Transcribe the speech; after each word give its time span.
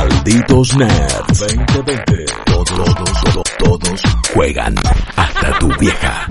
Malditos 0.00 0.74
Nerds 0.78 1.38
2020. 1.40 2.24
Todos, 2.46 2.70
todos, 2.70 3.22
todos, 3.22 3.44
todos 3.58 4.02
juegan. 4.32 4.74
Hasta 5.14 5.58
tu 5.58 5.68
vieja. 5.78 6.26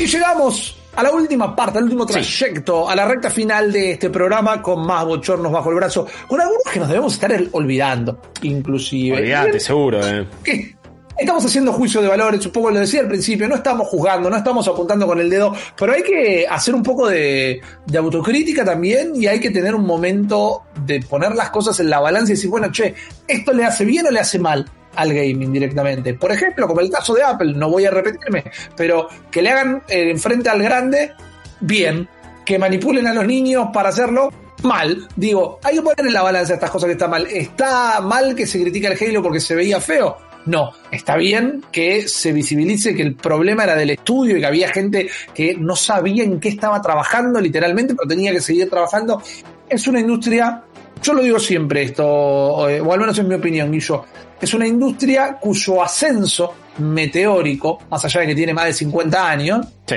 Y 0.00 0.06
llegamos 0.06 0.76
a 0.96 1.04
la 1.04 1.12
última 1.12 1.54
parte, 1.54 1.78
al 1.78 1.84
último 1.84 2.04
trayecto, 2.04 2.90
a 2.90 2.96
la 2.96 3.06
recta 3.06 3.30
final 3.30 3.70
de 3.70 3.92
este 3.92 4.10
programa 4.10 4.60
con 4.60 4.84
más 4.84 5.04
bochornos 5.04 5.52
bajo 5.52 5.70
el 5.70 5.76
brazo, 5.76 6.04
con 6.26 6.40
algunos 6.40 6.64
que 6.64 6.80
nos 6.80 6.88
debemos 6.88 7.14
estar 7.14 7.32
olvidando, 7.52 8.22
inclusive. 8.42 9.16
Olvídate, 9.16 9.60
seguro, 9.60 10.04
eh. 10.04 10.26
¿Qué? 10.42 10.77
Estamos 11.18 11.44
haciendo 11.44 11.72
juicio 11.72 12.00
de 12.00 12.06
valores, 12.06 12.46
un 12.46 12.52
poco 12.52 12.70
lo 12.70 12.78
decía 12.78 13.00
al 13.00 13.08
principio, 13.08 13.48
no 13.48 13.56
estamos 13.56 13.88
juzgando, 13.88 14.30
no 14.30 14.36
estamos 14.36 14.68
apuntando 14.68 15.04
con 15.04 15.18
el 15.18 15.28
dedo, 15.28 15.52
pero 15.76 15.92
hay 15.92 16.02
que 16.04 16.46
hacer 16.48 16.76
un 16.76 16.82
poco 16.84 17.08
de, 17.08 17.60
autocrítica 17.92 18.64
también 18.64 19.16
y 19.16 19.26
hay 19.26 19.40
que 19.40 19.50
tener 19.50 19.74
un 19.74 19.84
momento 19.84 20.62
de 20.86 21.00
poner 21.00 21.34
las 21.34 21.50
cosas 21.50 21.80
en 21.80 21.90
la 21.90 21.98
balanza 21.98 22.30
y 22.30 22.36
decir, 22.36 22.48
bueno, 22.48 22.70
che, 22.70 22.94
¿esto 23.26 23.52
le 23.52 23.64
hace 23.64 23.84
bien 23.84 24.06
o 24.06 24.10
le 24.12 24.20
hace 24.20 24.38
mal? 24.38 24.70
al 24.94 25.14
gaming 25.14 25.52
directamente. 25.52 26.14
Por 26.14 26.32
ejemplo, 26.32 26.66
como 26.66 26.80
el 26.80 26.90
caso 26.90 27.14
de 27.14 27.22
Apple, 27.22 27.52
no 27.54 27.70
voy 27.70 27.84
a 27.84 27.90
repetirme, 27.90 28.42
pero 28.76 29.06
que 29.30 29.42
le 29.42 29.50
hagan 29.50 29.82
eh, 29.86 30.10
enfrente 30.10 30.48
al 30.48 30.60
grande, 30.60 31.12
bien. 31.60 32.08
Que 32.44 32.58
manipulen 32.58 33.06
a 33.06 33.14
los 33.14 33.24
niños 33.24 33.68
para 33.72 33.90
hacerlo, 33.90 34.32
mal. 34.64 35.06
Digo, 35.14 35.60
hay 35.62 35.76
que 35.76 35.82
poner 35.82 36.04
en 36.04 36.12
la 36.12 36.22
balanza 36.22 36.54
estas 36.54 36.70
cosas 36.70 36.88
que 36.88 36.92
están 36.92 37.10
mal. 37.10 37.28
¿Está 37.30 38.00
mal 38.00 38.34
que 38.34 38.44
se 38.44 38.60
critica 38.60 38.88
el 38.88 38.98
Halo 39.00 39.22
porque 39.22 39.38
se 39.38 39.54
veía 39.54 39.80
feo? 39.80 40.27
No, 40.46 40.72
está 40.90 41.16
bien 41.16 41.62
que 41.70 42.08
se 42.08 42.32
visibilice 42.32 42.94
que 42.94 43.02
el 43.02 43.14
problema 43.14 43.64
era 43.64 43.76
del 43.76 43.90
estudio 43.90 44.36
y 44.36 44.40
que 44.40 44.46
había 44.46 44.70
gente 44.70 45.08
que 45.34 45.54
no 45.54 45.76
sabía 45.76 46.24
en 46.24 46.40
qué 46.40 46.48
estaba 46.48 46.80
trabajando 46.80 47.40
literalmente, 47.40 47.94
pero 47.94 48.08
tenía 48.08 48.32
que 48.32 48.40
seguir 48.40 48.70
trabajando. 48.70 49.22
Es 49.68 49.86
una 49.86 50.00
industria, 50.00 50.62
yo 51.02 51.12
lo 51.12 51.22
digo 51.22 51.38
siempre 51.38 51.82
esto, 51.82 52.68
eh, 52.68 52.80
o 52.80 52.92
al 52.92 53.00
menos 53.00 53.18
en 53.18 53.28
mi 53.28 53.34
opinión, 53.34 53.70
Guillo, 53.70 54.04
es 54.40 54.54
una 54.54 54.66
industria 54.66 55.36
cuyo 55.38 55.82
ascenso 55.82 56.54
meteórico, 56.78 57.80
más 57.90 58.04
allá 58.04 58.20
de 58.20 58.28
que 58.28 58.34
tiene 58.34 58.54
más 58.54 58.66
de 58.66 58.72
50 58.72 59.28
años, 59.28 59.66
Sí. 59.86 59.96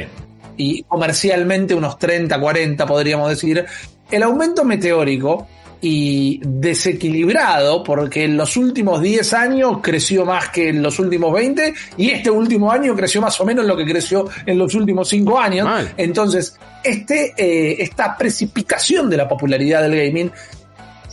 y 0.58 0.83
comercialmente 0.83 1.73
unos 1.73 1.98
30, 1.98 2.39
40 2.39 2.86
podríamos 2.86 3.30
decir, 3.30 3.64
el 4.09 4.23
aumento 4.23 4.66
meteórico 4.66 5.48
y 5.82 6.40
desequilibrado, 6.46 7.84
porque 7.84 8.26
en 8.26 8.38
los 8.38 8.56
últimos 8.56 9.02
10 9.02 9.34
años 9.34 9.78
creció 9.82 10.26
más 10.26 10.50
que 10.50 10.70
en 10.70 10.84
los 10.84 11.00
últimos 11.00 11.34
20, 11.34 11.73
y 11.98 12.12
este 12.12 12.30
último 12.30 12.72
año 12.72 12.96
creció 12.96 13.20
más 13.20 13.40
o 13.42 13.46
menos 13.46 13.66
lo 13.66 13.76
que 13.76 13.86
creció 13.86 14.30
en 14.46 14.60
los 14.60 14.73
últimos 14.76 15.10
5 15.10 15.40
años. 15.40 15.66
Mal. 15.66 15.94
Entonces, 15.98 16.58
este, 16.84 17.34
eh, 17.36 17.78
esta 17.80 18.16
precipitación 18.16 19.10
de 19.10 19.18
la 19.18 19.28
popularidad 19.28 19.82
del 19.82 19.96
gaming 19.96 20.32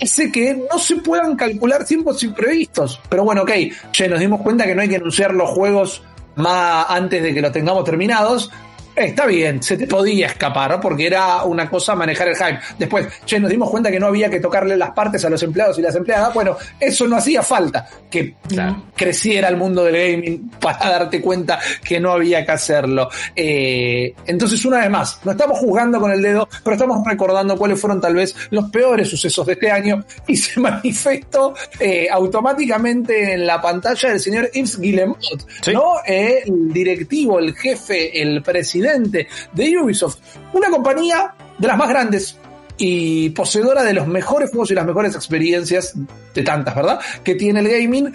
hace 0.01 0.31
que 0.31 0.55
no 0.71 0.79
se 0.79 0.97
puedan 0.97 1.37
calcular 1.37 1.85
tiempos 1.85 2.23
imprevistos. 2.23 3.01
Pero 3.09 3.25
bueno, 3.25 3.43
ok, 3.43 3.51
che, 3.91 4.09
nos 4.09 4.21
dimos 4.21 4.41
cuenta 4.43 4.67
que 4.67 4.75
no 4.75 4.83
hay 4.83 4.89
que 4.89 4.97
anunciar 4.97 5.35
los 5.35 5.49
juegos 5.51 6.03
más 6.37 6.87
antes 6.89 7.23
de 7.23 7.35
que 7.35 7.41
los 7.41 7.53
tengamos 7.53 7.85
terminados. 7.85 8.51
Está 8.99 9.27
bien, 9.27 9.63
se 9.63 9.77
te 9.77 9.87
podía 9.87 10.27
escapar 10.27 10.81
porque 10.81 11.07
era 11.07 11.45
una 11.45 11.71
cosa 11.71 11.95
manejar 11.95 12.29
el 12.29 12.37
hype. 12.37 12.59
Después, 12.79 13.07
che, 13.25 13.39
nos 13.39 13.51
dimos 13.51 13.71
cuenta 13.71 13.91
que 13.91 14.01
no 14.01 14.07
había 14.09 14.29
que 14.29 14.41
tocarle 14.41 14.77
las 14.77 14.91
partes 14.91 15.25
a 15.25 15.31
los 15.31 15.41
empleados 15.43 15.79
y 15.79 15.83
las 15.83 15.95
empleadas. 15.95 16.35
Bueno, 16.35 16.57
eso 16.81 17.07
no 17.07 17.17
hacía 17.17 17.43
falta 17.43 17.89
que 18.11 18.35
Claro. 18.49 18.85
creciera 18.97 19.49
el 19.49 19.57
mundo 19.57 19.85
del 19.85 19.95
gaming 19.97 20.51
para 20.61 20.91
darte 20.91 21.21
cuenta 21.21 21.59
que 21.85 22.01
no 22.01 22.13
había 22.13 22.45
que 22.45 22.53
hacerlo. 22.53 23.09
Eh, 23.37 24.15
entonces, 24.27 24.65
una 24.65 24.79
vez 24.81 24.91
más, 24.91 25.21
no 25.25 25.31
estamos 25.33 25.59
juzgando 25.59 26.01
con 26.01 26.11
el 26.11 26.21
dedo, 26.21 26.49
pero 26.65 26.75
estamos 26.75 27.07
recordando 27.07 27.57
cuáles 27.57 27.81
fueron 27.81 28.01
tal 28.01 28.15
vez 28.15 28.35
los 28.51 28.69
peores 28.71 29.09
sucesos 29.09 29.47
de 29.47 29.53
este 29.53 29.71
año 29.71 30.05
y 30.27 30.37
se 30.37 30.59
manifestó 30.61 31.55
eh, 31.79 32.09
automáticamente 32.11 33.35
en 33.35 33.47
la 33.47 33.61
pantalla 33.61 34.09
del 34.11 34.19
señor 34.21 34.51
Yves 34.53 34.81
Guillemot, 34.81 35.19
Sí. 35.63 35.73
¿no? 35.73 35.95
Eh, 36.07 36.43
el 36.47 36.73
directivo, 36.73 37.39
el 37.39 37.55
jefe, 37.55 38.21
el 38.21 38.43
presidente 38.43 38.88
de 38.97 39.79
Ubisoft, 39.79 40.19
una 40.53 40.71
compañía 40.71 41.35
de 41.59 41.67
las 41.67 41.77
más 41.77 41.89
grandes 41.89 42.39
y 42.79 43.31
poseedora 43.31 43.83
de 43.83 43.93
los 43.93 44.07
mejores 44.07 44.51
juegos 44.51 44.71
y 44.71 44.75
las 44.75 44.87
mejores 44.87 45.15
experiencias 45.15 45.95
de 46.35 46.43
tantas, 46.43 46.75
¿verdad? 46.75 47.01
Que 47.25 47.35
tiene 47.35 47.61
el 47.61 47.69
gaming 47.69 48.13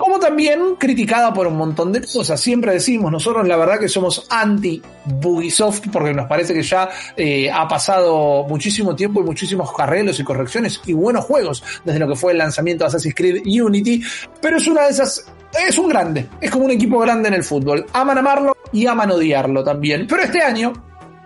como 0.00 0.18
también 0.18 0.76
criticada 0.78 1.30
por 1.30 1.46
un 1.46 1.58
montón 1.58 1.92
de 1.92 2.00
cosas. 2.00 2.40
Siempre 2.40 2.72
decimos, 2.72 3.12
nosotros 3.12 3.46
la 3.46 3.58
verdad 3.58 3.78
que 3.78 3.86
somos 3.86 4.26
anti 4.30 4.80
Bugisoft 5.04 5.88
porque 5.92 6.14
nos 6.14 6.26
parece 6.26 6.54
que 6.54 6.62
ya 6.62 6.88
eh, 7.14 7.50
ha 7.50 7.68
pasado 7.68 8.46
muchísimo 8.48 8.96
tiempo 8.96 9.20
y 9.20 9.24
muchísimos 9.24 9.68
arreglos 9.76 10.18
y 10.18 10.24
correcciones 10.24 10.80
y 10.86 10.94
buenos 10.94 11.26
juegos 11.26 11.62
desde 11.84 11.98
lo 11.98 12.08
que 12.08 12.16
fue 12.16 12.32
el 12.32 12.38
lanzamiento 12.38 12.84
de 12.84 12.88
Assassin's 12.88 13.14
Creed 13.14 13.42
Unity, 13.44 14.02
pero 14.40 14.56
es 14.56 14.66
una 14.66 14.84
de 14.84 14.90
esas 14.90 15.26
es 15.68 15.76
un 15.76 15.90
grande, 15.90 16.28
es 16.40 16.50
como 16.50 16.64
un 16.64 16.70
equipo 16.70 16.98
grande 17.00 17.28
en 17.28 17.34
el 17.34 17.44
fútbol. 17.44 17.84
Aman 17.92 18.16
amarlo 18.16 18.56
y 18.72 18.86
aman 18.86 19.10
odiarlo 19.10 19.62
también. 19.62 20.06
Pero 20.08 20.22
este 20.22 20.40
año 20.40 20.72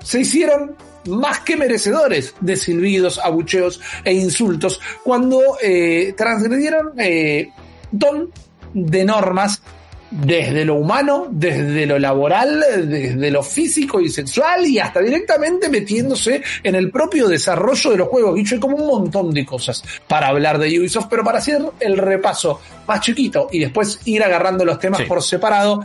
se 0.02 0.20
hicieron 0.22 0.74
más 1.06 1.40
que 1.40 1.56
merecedores 1.56 2.34
de 2.40 2.56
silbidos, 2.56 3.20
abucheos 3.20 3.80
e 4.02 4.14
insultos 4.14 4.80
cuando 5.04 5.40
eh, 5.62 6.12
transgredieron 6.16 6.98
eh, 6.98 7.50
don 7.92 8.32
de 8.74 9.04
normas 9.04 9.62
desde 10.10 10.64
lo 10.64 10.76
humano, 10.76 11.26
desde 11.30 11.86
lo 11.86 11.98
laboral, 11.98 12.62
desde 12.88 13.30
lo 13.32 13.42
físico 13.42 14.00
y 14.00 14.08
sexual 14.08 14.64
y 14.64 14.78
hasta 14.78 15.00
directamente 15.00 15.68
metiéndose 15.68 16.40
en 16.62 16.74
el 16.76 16.90
propio 16.90 17.26
desarrollo 17.26 17.90
de 17.90 17.96
los 17.96 18.08
juegos. 18.08 18.34
Dicho, 18.36 18.54
hay 18.54 18.60
como 18.60 18.76
un 18.76 18.86
montón 18.86 19.32
de 19.32 19.44
cosas 19.44 19.82
para 20.06 20.28
hablar 20.28 20.58
de 20.58 20.78
Ubisoft, 20.78 21.06
pero 21.10 21.24
para 21.24 21.38
hacer 21.38 21.60
el 21.80 21.96
repaso 21.96 22.60
más 22.86 23.00
chiquito 23.00 23.48
y 23.50 23.58
después 23.58 24.00
ir 24.04 24.22
agarrando 24.22 24.64
los 24.64 24.78
temas 24.78 25.00
Sí. 25.00 25.06
por 25.06 25.20
separado, 25.20 25.84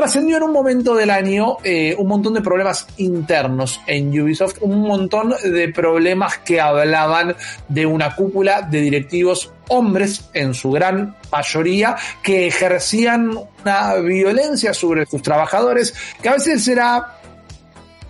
trascendió 0.00 0.38
en 0.38 0.44
un 0.44 0.52
momento 0.52 0.94
del 0.94 1.10
año 1.10 1.58
eh, 1.62 1.94
un 1.98 2.08
montón 2.08 2.32
de 2.32 2.40
problemas 2.40 2.86
internos 2.96 3.82
en 3.86 4.08
Ubisoft, 4.18 4.56
un 4.62 4.80
montón 4.80 5.34
de 5.44 5.68
problemas 5.68 6.38
que 6.38 6.58
hablaban 6.58 7.36
de 7.68 7.84
una 7.84 8.16
cúpula 8.16 8.62
de 8.62 8.80
directivos 8.80 9.52
hombres 9.68 10.30
en 10.32 10.54
su 10.54 10.70
gran 10.70 11.16
mayoría 11.30 11.96
que 12.22 12.46
ejercían 12.46 13.30
una 13.62 13.96
violencia 13.96 14.72
sobre 14.72 15.04
sus 15.04 15.20
trabajadores 15.20 15.92
que 16.22 16.30
a 16.30 16.32
veces 16.32 16.66
era 16.66 17.18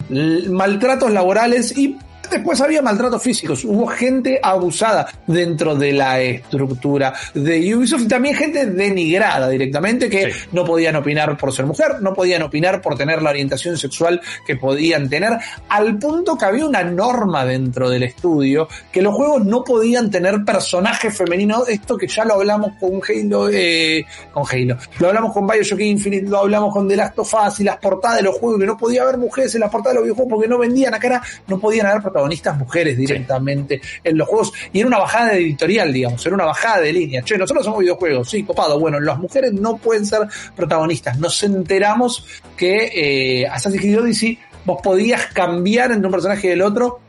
maltratos 0.08 1.10
laborales 1.10 1.76
y 1.76 1.98
después 2.30 2.60
había 2.60 2.82
maltratos 2.82 3.22
físicos. 3.22 3.64
Hubo 3.64 3.86
gente 3.86 4.38
abusada 4.42 5.06
dentro 5.26 5.74
de 5.74 5.92
la 5.92 6.20
estructura 6.20 7.12
de 7.34 7.74
Ubisoft 7.74 8.02
y 8.02 8.08
también 8.08 8.34
gente 8.34 8.66
denigrada 8.66 9.48
directamente 9.48 10.08
que 10.08 10.32
Sí. 10.32 10.38
no 10.52 10.64
podían 10.64 10.96
opinar 10.96 11.36
por 11.36 11.52
ser 11.52 11.66
mujer, 11.66 12.00
no 12.00 12.14
podían 12.14 12.42
opinar 12.42 12.80
por 12.80 12.96
tener 12.96 13.22
la 13.22 13.30
orientación 13.30 13.76
sexual 13.76 14.20
que 14.46 14.56
podían 14.56 15.08
tener, 15.08 15.32
al 15.68 15.98
punto 15.98 16.36
que 16.36 16.44
había 16.44 16.66
una 16.66 16.82
norma 16.82 17.44
dentro 17.44 17.88
del 17.90 18.02
estudio 18.04 18.68
que 18.92 19.02
los 19.02 19.14
juegos 19.14 19.44
no 19.44 19.64
podían 19.64 20.10
tener 20.10 20.44
personajes 20.44 21.16
femeninos. 21.16 21.68
Esto 21.68 21.96
que 21.96 22.06
ya 22.06 22.24
lo 22.24 22.34
hablamos 22.34 22.72
con 22.78 23.00
Halo, 23.08 23.48
eh, 23.52 24.04
con 24.32 24.44
Halo, 24.50 24.76
lo 24.98 25.08
hablamos 25.08 25.32
con 25.32 25.46
Bioshock 25.46 25.80
Infinite, 25.80 26.28
lo 26.28 26.38
hablamos 26.38 26.72
con 26.72 26.88
The 26.88 26.96
Last 26.96 27.18
of 27.18 27.34
Us 27.46 27.60
y 27.60 27.64
las 27.64 27.76
portadas 27.78 28.18
de 28.18 28.22
los 28.24 28.36
juegos, 28.38 28.60
que 28.60 28.66
no 28.66 28.76
podía 28.76 29.02
haber 29.02 29.18
mujeres 29.18 29.54
en 29.54 29.60
las 29.60 29.70
portadas 29.70 29.94
de 29.94 30.00
los 30.00 30.04
videojuegos 30.04 30.30
porque 30.32 30.48
no 30.48 30.58
vendían 30.58 30.94
acá, 30.94 31.06
era- 31.06 31.22
no 31.46 31.58
podían 31.58 31.86
haber 31.86 32.02
protagonistas 32.02 32.19
mujeres 32.58 32.96
directamente 32.96 33.80
en 34.02 34.18
los 34.18 34.28
juegos 34.28 34.52
y 34.72 34.80
era 34.80 34.88
una 34.88 34.98
bajada 34.98 35.32
de 35.32 35.38
editorial, 35.38 35.92
digamos, 35.92 36.24
era 36.24 36.34
una 36.34 36.44
bajada 36.44 36.80
de 36.80 36.92
línea. 36.92 37.22
Che, 37.22 37.36
nosotros 37.36 37.64
somos 37.64 37.80
videojuegos, 37.80 38.30
sí, 38.30 38.42
copado. 38.42 38.78
Bueno, 38.78 39.00
las 39.00 39.18
mujeres 39.18 39.52
no 39.52 39.76
pueden 39.76 40.06
ser 40.06 40.20
protagonistas. 40.54 41.18
Nos 41.18 41.42
enteramos 41.42 42.26
que 42.56 43.42
eh, 43.42 43.46
Assassin's 43.46 43.80
Creed 43.80 44.00
Odyssey 44.00 44.38
vos 44.64 44.80
podías 44.82 45.26
cambiar 45.26 45.92
entre 45.92 46.06
un 46.06 46.12
personaje 46.12 46.48
y 46.48 46.50
el 46.50 46.62
otro 46.62 47.00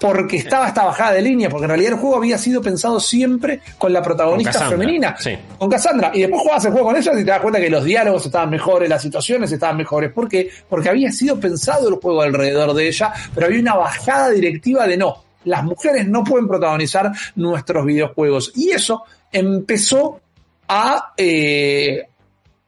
porque 0.00 0.38
estaba 0.38 0.68
esta 0.68 0.84
bajada 0.84 1.12
de 1.12 1.22
línea, 1.22 1.50
porque 1.50 1.64
en 1.64 1.70
realidad 1.70 1.92
el 1.92 1.98
juego 1.98 2.16
había 2.16 2.38
sido 2.38 2.62
pensado 2.62 2.98
siempre 2.98 3.60
con 3.76 3.92
la 3.92 4.02
protagonista 4.02 4.52
Con 4.52 4.60
Cassandra, 4.60 4.78
femenina, 4.78 5.16
sí. 5.18 5.38
con 5.58 5.70
Cassandra, 5.70 6.10
y 6.14 6.20
después 6.20 6.40
jugabas 6.40 6.64
el 6.64 6.72
juego 6.72 6.86
con 6.86 6.96
ella 6.96 7.12
y 7.12 7.16
te 7.16 7.24
das 7.24 7.40
cuenta 7.40 7.60
que 7.60 7.70
los 7.70 7.84
diálogos 7.84 8.26
estaban 8.26 8.50
mejores, 8.50 8.88
las 8.88 9.02
situaciones 9.02 9.52
estaban 9.52 9.76
mejores, 9.76 10.10
¿por 10.10 10.28
qué? 10.28 10.48
Porque 10.68 10.88
había 10.88 11.12
sido 11.12 11.38
pensado 11.38 11.88
el 11.88 11.96
juego 11.96 12.22
alrededor 12.22 12.72
de 12.72 12.88
ella, 12.88 13.12
pero 13.34 13.46
había 13.46 13.60
una 13.60 13.74
bajada 13.74 14.30
directiva 14.30 14.86
de 14.86 14.96
no, 14.96 15.22
las 15.44 15.64
mujeres 15.64 16.08
no 16.08 16.24
pueden 16.24 16.48
protagonizar 16.48 17.12
nuestros 17.36 17.84
videojuegos. 17.84 18.52
Y 18.54 18.70
eso 18.70 19.04
empezó 19.30 20.20
a 20.68 21.12
eh, 21.16 22.06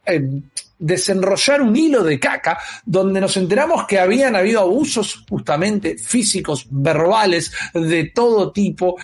em, 0.05 0.43
desenrollar 0.82 1.62
un 1.62 1.76
hilo 1.76 2.02
de 2.02 2.19
caca 2.19 2.58
donde 2.84 3.20
nos 3.20 3.37
enteramos 3.37 3.87
que 3.87 3.99
habían 3.99 4.37
habido 4.37 4.61
abusos 4.61 5.25
justamente 5.29 5.96
físicos, 5.96 6.67
verbales, 6.70 7.52
de 7.73 8.11
todo 8.14 8.52
tipo, 8.52 8.96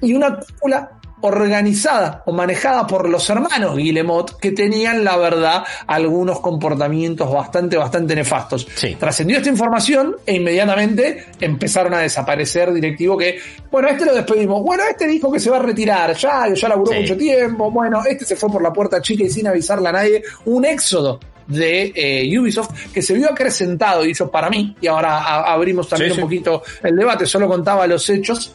y 0.00 0.14
una 0.14 0.38
cúpula 0.38 1.01
organizada 1.22 2.22
o 2.26 2.32
manejada 2.32 2.86
por 2.86 3.08
los 3.08 3.28
hermanos 3.30 3.76
Guillemot 3.76 4.38
que 4.38 4.52
tenían, 4.52 5.04
la 5.04 5.16
verdad, 5.16 5.64
algunos 5.86 6.40
comportamientos 6.40 7.32
bastante, 7.32 7.76
bastante 7.76 8.14
nefastos. 8.14 8.66
Trascendió 8.98 9.38
esta 9.38 9.48
información 9.48 10.16
e 10.26 10.36
inmediatamente 10.36 11.26
empezaron 11.40 11.94
a 11.94 11.98
desaparecer 11.98 12.72
directivos 12.72 13.18
que, 13.18 13.38
bueno, 13.70 13.88
este 13.88 14.04
lo 14.04 14.14
despedimos, 14.14 14.62
bueno, 14.62 14.84
este 14.88 15.06
dijo 15.06 15.32
que 15.32 15.40
se 15.40 15.50
va 15.50 15.56
a 15.56 15.62
retirar, 15.62 16.14
ya, 16.14 16.52
ya 16.52 16.68
laburó 16.68 16.92
mucho 16.92 17.16
tiempo, 17.16 17.70
bueno, 17.70 18.02
este 18.04 18.24
se 18.24 18.36
fue 18.36 18.50
por 18.50 18.62
la 18.62 18.72
puerta 18.72 19.00
chica 19.00 19.24
y 19.24 19.30
sin 19.30 19.46
avisarle 19.46 19.88
a 19.88 19.92
nadie, 19.92 20.22
un 20.44 20.64
éxodo 20.64 21.18
de 21.46 21.92
eh, 21.94 22.38
Ubisoft 22.38 22.92
que 22.92 23.02
se 23.02 23.14
vio 23.14 23.30
acrecentado, 23.30 24.04
y 24.04 24.12
eso 24.12 24.30
para 24.30 24.48
mí, 24.48 24.76
y 24.80 24.86
ahora 24.86 25.52
abrimos 25.52 25.88
también 25.88 26.12
un 26.12 26.20
poquito 26.20 26.62
el 26.82 26.96
debate, 26.96 27.26
solo 27.26 27.48
contaba 27.48 27.86
los 27.86 28.08
hechos, 28.08 28.54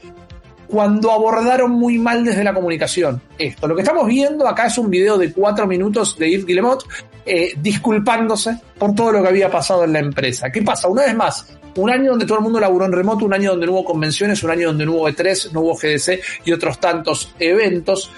cuando 0.68 1.12
abordaron 1.12 1.72
muy 1.72 1.98
mal 1.98 2.24
desde 2.24 2.44
la 2.44 2.54
comunicación 2.54 3.22
esto. 3.38 3.68
Lo 3.68 3.75
que 3.75 3.81
estamos 3.81 4.08
viendo 4.08 4.48
acá 4.48 4.68
es 4.68 4.78
un 4.78 4.90
video 4.90 5.18
de 5.18 5.31
cuatro 5.31 5.66
minutos 5.66 6.18
de 6.18 6.31
Yves 6.31 6.46
Guillemot 6.46 6.84
eh, 7.25 7.54
disculpándose 7.58 8.58
por 8.78 8.94
todo 8.96 9.12
lo 9.12 9.22
que 9.22 9.30
había 9.30 9.50
pasado 9.50 9.84
en 9.84 9.94
la 9.94 10.00
empresa. 10.00 10.52
¿Qué 10.52 10.62
pasa? 10.62 10.88
Una 10.88 11.04
vez 11.04 11.16
más, 11.16 11.48
un 11.75 11.90
año 11.90 12.12
donde 12.12 12.25
todo 12.25 12.40
el 12.40 12.44
mundo 12.44 12.60
laburó 12.60 12.86
en 12.86 12.92
remoto, 12.92 13.25
un 13.25 13.34
año 13.34 13.52
donde 13.52 13.66
no 13.66 13.74
hubo 13.74 13.86
convenciones, 13.86 14.44
un 14.44 14.52
año 14.52 14.68
donde 14.68 14.86
no 14.86 14.94
hubo 14.94 15.10
E3, 15.10 15.52
no 15.52 15.62
hubo 15.62 15.75
GDC 15.75 16.19
y 16.46 16.52
otros 16.52 16.80
tantos 16.80 17.34
eventos. 17.40 18.12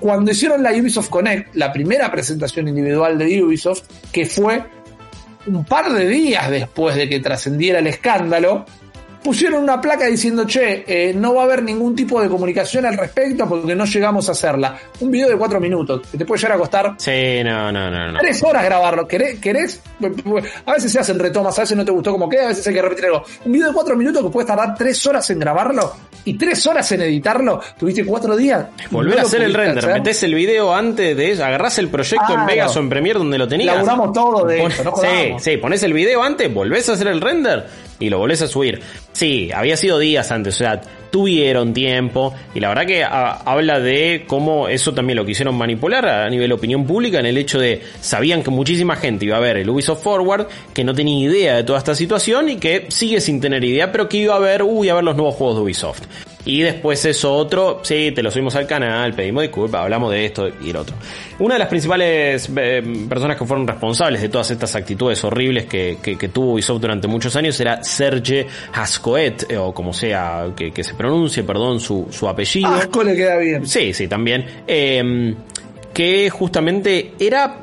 Cuando 0.00 0.30
hicieron 0.30 0.62
la 0.62 0.72
Ubisoft 0.72 1.08
Connect, 1.08 1.54
la 1.54 1.72
primera 1.72 2.10
presentación 2.10 2.68
individual 2.68 3.16
de 3.16 3.42
Ubisoft, 3.42 3.84
que 4.12 4.26
fue 4.26 4.62
un 5.46 5.64
par 5.64 5.92
de 5.92 6.06
días 6.06 6.50
después 6.50 6.96
de 6.96 7.08
que 7.08 7.20
trascendiera 7.20 7.78
el 7.78 7.86
escándalo, 7.86 8.64
pusieron 9.24 9.62
una 9.62 9.80
placa 9.80 10.06
diciendo, 10.06 10.44
che, 10.46 10.84
eh, 10.86 11.14
no 11.14 11.34
va 11.34 11.42
a 11.42 11.44
haber 11.46 11.62
ningún 11.62 11.96
tipo 11.96 12.20
de 12.20 12.28
comunicación 12.28 12.84
al 12.84 12.96
respecto 12.96 13.48
porque 13.48 13.74
no 13.74 13.86
llegamos 13.86 14.28
a 14.28 14.32
hacerla. 14.32 14.78
Un 15.00 15.10
video 15.10 15.28
de 15.28 15.36
cuatro 15.36 15.58
minutos, 15.58 16.06
que 16.12 16.18
te 16.18 16.26
puede 16.26 16.42
llegar 16.42 16.56
a 16.56 16.60
costar... 16.60 16.94
Sí, 16.98 17.42
no, 17.42 17.72
no, 17.72 17.90
no. 17.90 18.12
no. 18.12 18.18
Tres 18.18 18.42
horas 18.42 18.64
grabarlo. 18.64 19.08
¿Querés, 19.08 19.40
¿Querés? 19.40 19.80
A 20.66 20.72
veces 20.72 20.92
se 20.92 21.00
hacen 21.00 21.18
retomas, 21.18 21.58
a 21.58 21.62
veces 21.62 21.76
no 21.76 21.84
te 21.84 21.90
gustó 21.90 22.12
como 22.12 22.28
queda, 22.28 22.44
a 22.44 22.48
veces 22.48 22.66
hay 22.66 22.74
que 22.74 22.82
repetir 22.82 23.06
algo. 23.06 23.24
Un 23.44 23.52
video 23.52 23.68
de 23.68 23.74
cuatro 23.74 23.96
minutos 23.96 24.22
que 24.22 24.28
puedes 24.28 24.46
tardar 24.46 24.74
tres 24.76 25.04
horas 25.06 25.28
en 25.30 25.38
grabarlo 25.38 25.94
y 26.26 26.34
tres 26.34 26.66
horas 26.66 26.90
en 26.92 27.02
editarlo. 27.02 27.60
Tuviste 27.78 28.04
cuatro 28.04 28.36
días. 28.36 28.66
Volver 28.90 29.18
a 29.18 29.22
hacer 29.22 29.42
el 29.42 29.54
render. 29.54 29.86
Metés 29.86 30.22
el 30.22 30.34
video 30.34 30.74
antes 30.74 31.16
de 31.16 31.42
agarrás 31.42 31.78
el 31.78 31.88
proyecto 31.88 32.34
en 32.34 32.46
Vegas 32.46 32.76
o 32.76 32.80
en 32.80 32.88
Premiere 32.90 33.18
donde 33.18 33.38
lo 33.38 33.48
tenías. 33.48 33.74
Laburamos 33.74 34.12
todo 34.12 34.44
de 34.44 34.64
eso, 34.64 34.84
no 34.84 34.94
Sí, 34.96 35.34
sí, 35.38 35.56
pones 35.56 35.82
el 35.82 35.92
video 35.92 36.22
antes, 36.22 36.52
volvés 36.52 36.88
a 36.88 36.92
hacer 36.92 37.08
el 37.08 37.20
render 37.20 37.66
y 37.98 38.10
lo 38.10 38.18
volvés 38.18 38.42
a 38.42 38.46
subir. 38.46 38.80
Sí, 39.12 39.50
había 39.54 39.76
sido 39.76 39.98
días 39.98 40.30
antes, 40.32 40.56
o 40.56 40.58
sea, 40.58 40.80
tuvieron 41.14 41.72
tiempo 41.72 42.34
y 42.56 42.60
la 42.60 42.68
verdad 42.68 42.86
que 42.86 43.04
habla 43.04 43.78
de 43.78 44.24
cómo 44.26 44.66
eso 44.66 44.92
también 44.94 45.16
lo 45.16 45.24
quisieron 45.24 45.56
manipular 45.56 46.04
a 46.06 46.28
nivel 46.28 46.50
opinión 46.50 46.86
pública 46.86 47.20
en 47.20 47.26
el 47.26 47.38
hecho 47.38 47.60
de 47.60 47.82
sabían 48.00 48.42
que 48.42 48.50
muchísima 48.50 48.96
gente 48.96 49.26
iba 49.26 49.36
a 49.36 49.40
ver 49.40 49.58
el 49.58 49.70
Ubisoft 49.70 50.02
Forward, 50.02 50.48
que 50.74 50.82
no 50.82 50.92
tenía 50.92 51.28
idea 51.28 51.54
de 51.54 51.62
toda 51.62 51.78
esta 51.78 51.94
situación 51.94 52.48
y 52.48 52.56
que 52.56 52.86
sigue 52.88 53.20
sin 53.20 53.40
tener 53.40 53.62
idea, 53.62 53.92
pero 53.92 54.08
que 54.08 54.16
iba 54.16 54.34
a 54.34 54.40
ver, 54.40 54.64
uy, 54.64 54.88
a 54.88 54.94
ver 54.94 55.04
los 55.04 55.14
nuevos 55.14 55.36
juegos 55.36 55.56
de 55.56 55.62
Ubisoft. 55.62 56.02
Y 56.46 56.60
después 56.60 57.04
eso 57.06 57.32
otro, 57.34 57.80
sí, 57.82 58.12
te 58.12 58.22
lo 58.22 58.30
subimos 58.30 58.54
al 58.54 58.66
canal, 58.66 59.14
pedimos 59.14 59.42
disculpas, 59.42 59.82
hablamos 59.82 60.12
de 60.12 60.26
esto 60.26 60.48
y 60.60 60.70
el 60.70 60.76
otro. 60.76 60.94
Una 61.38 61.54
de 61.54 61.58
las 61.58 61.68
principales 61.68 62.50
eh, 62.54 62.82
personas 63.08 63.38
que 63.38 63.46
fueron 63.46 63.66
responsables 63.66 64.20
de 64.20 64.28
todas 64.28 64.50
estas 64.50 64.76
actitudes 64.76 65.24
horribles 65.24 65.64
que, 65.64 65.98
que, 66.02 66.28
tuvo 66.28 66.52
Ubisoft 66.52 66.80
durante 66.80 67.08
muchos 67.08 67.34
años 67.36 67.58
era 67.60 67.82
Serge 67.82 68.46
Hascoet, 68.72 69.50
eh, 69.50 69.56
o 69.56 69.72
como 69.72 69.94
sea 69.94 70.48
que, 70.54 70.84
se 70.84 70.94
pronuncie, 70.94 71.44
perdón, 71.44 71.80
su, 71.80 72.08
su 72.10 72.28
apellido. 72.28 72.68
Asco 72.68 73.02
le 73.02 73.16
queda 73.16 73.38
bien. 73.38 73.66
Sí, 73.66 73.94
sí, 73.94 74.06
también. 74.06 74.44
Em, 74.66 75.34
que 75.94 76.28
justamente 76.28 77.12
era 77.18 77.62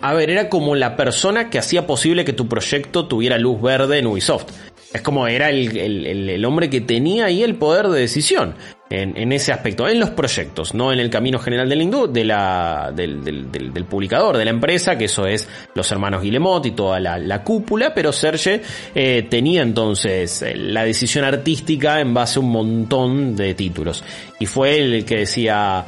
a 0.00 0.14
ver, 0.14 0.30
era 0.30 0.48
como 0.48 0.74
la 0.74 0.96
persona 0.96 1.50
que 1.50 1.58
hacía 1.58 1.86
posible 1.86 2.24
que 2.24 2.32
tu 2.32 2.48
proyecto 2.48 3.06
tuviera 3.06 3.36
luz 3.36 3.60
verde 3.60 3.98
en 3.98 4.06
Ubisoft. 4.06 4.46
Es 4.92 5.02
como 5.02 5.26
era 5.26 5.50
el, 5.50 6.44
hombre 6.46 6.70
que 6.70 6.80
tenía 6.80 7.26
ahí 7.26 7.42
el 7.42 7.56
poder 7.56 7.88
de 7.88 8.00
decisión 8.00 8.54
en, 8.88 9.32
ese 9.32 9.52
aspecto, 9.52 9.86
en 9.86 10.00
los 10.00 10.10
proyectos, 10.10 10.72
no 10.72 10.92
en 10.92 10.98
el 10.98 11.10
camino 11.10 11.38
general 11.38 11.68
del, 11.68 11.90
de 12.10 12.24
la, 12.24 12.90
del, 12.94 13.22
del, 13.22 13.84
publicador, 13.84 14.38
de 14.38 14.46
la 14.46 14.50
empresa, 14.50 14.96
que 14.96 15.04
eso 15.04 15.26
es 15.26 15.46
los 15.74 15.92
hermanos 15.92 16.22
Guillemot 16.22 16.64
y 16.64 16.70
toda 16.70 16.98
la, 16.98 17.44
cúpula, 17.44 17.92
pero 17.92 18.12
Serge 18.12 18.62
eh, 18.94 19.26
tenía 19.28 19.60
entonces 19.60 20.40
eh, 20.40 20.56
la 20.56 20.84
decisión 20.84 21.26
artística 21.26 22.00
en 22.00 22.14
base 22.14 22.38
a 22.38 22.42
un 22.42 22.50
montón 22.50 23.36
de 23.36 23.54
títulos. 23.54 24.02
Y 24.38 24.46
fue 24.46 24.78
el 24.78 25.04
que 25.04 25.18
decía, 25.18 25.84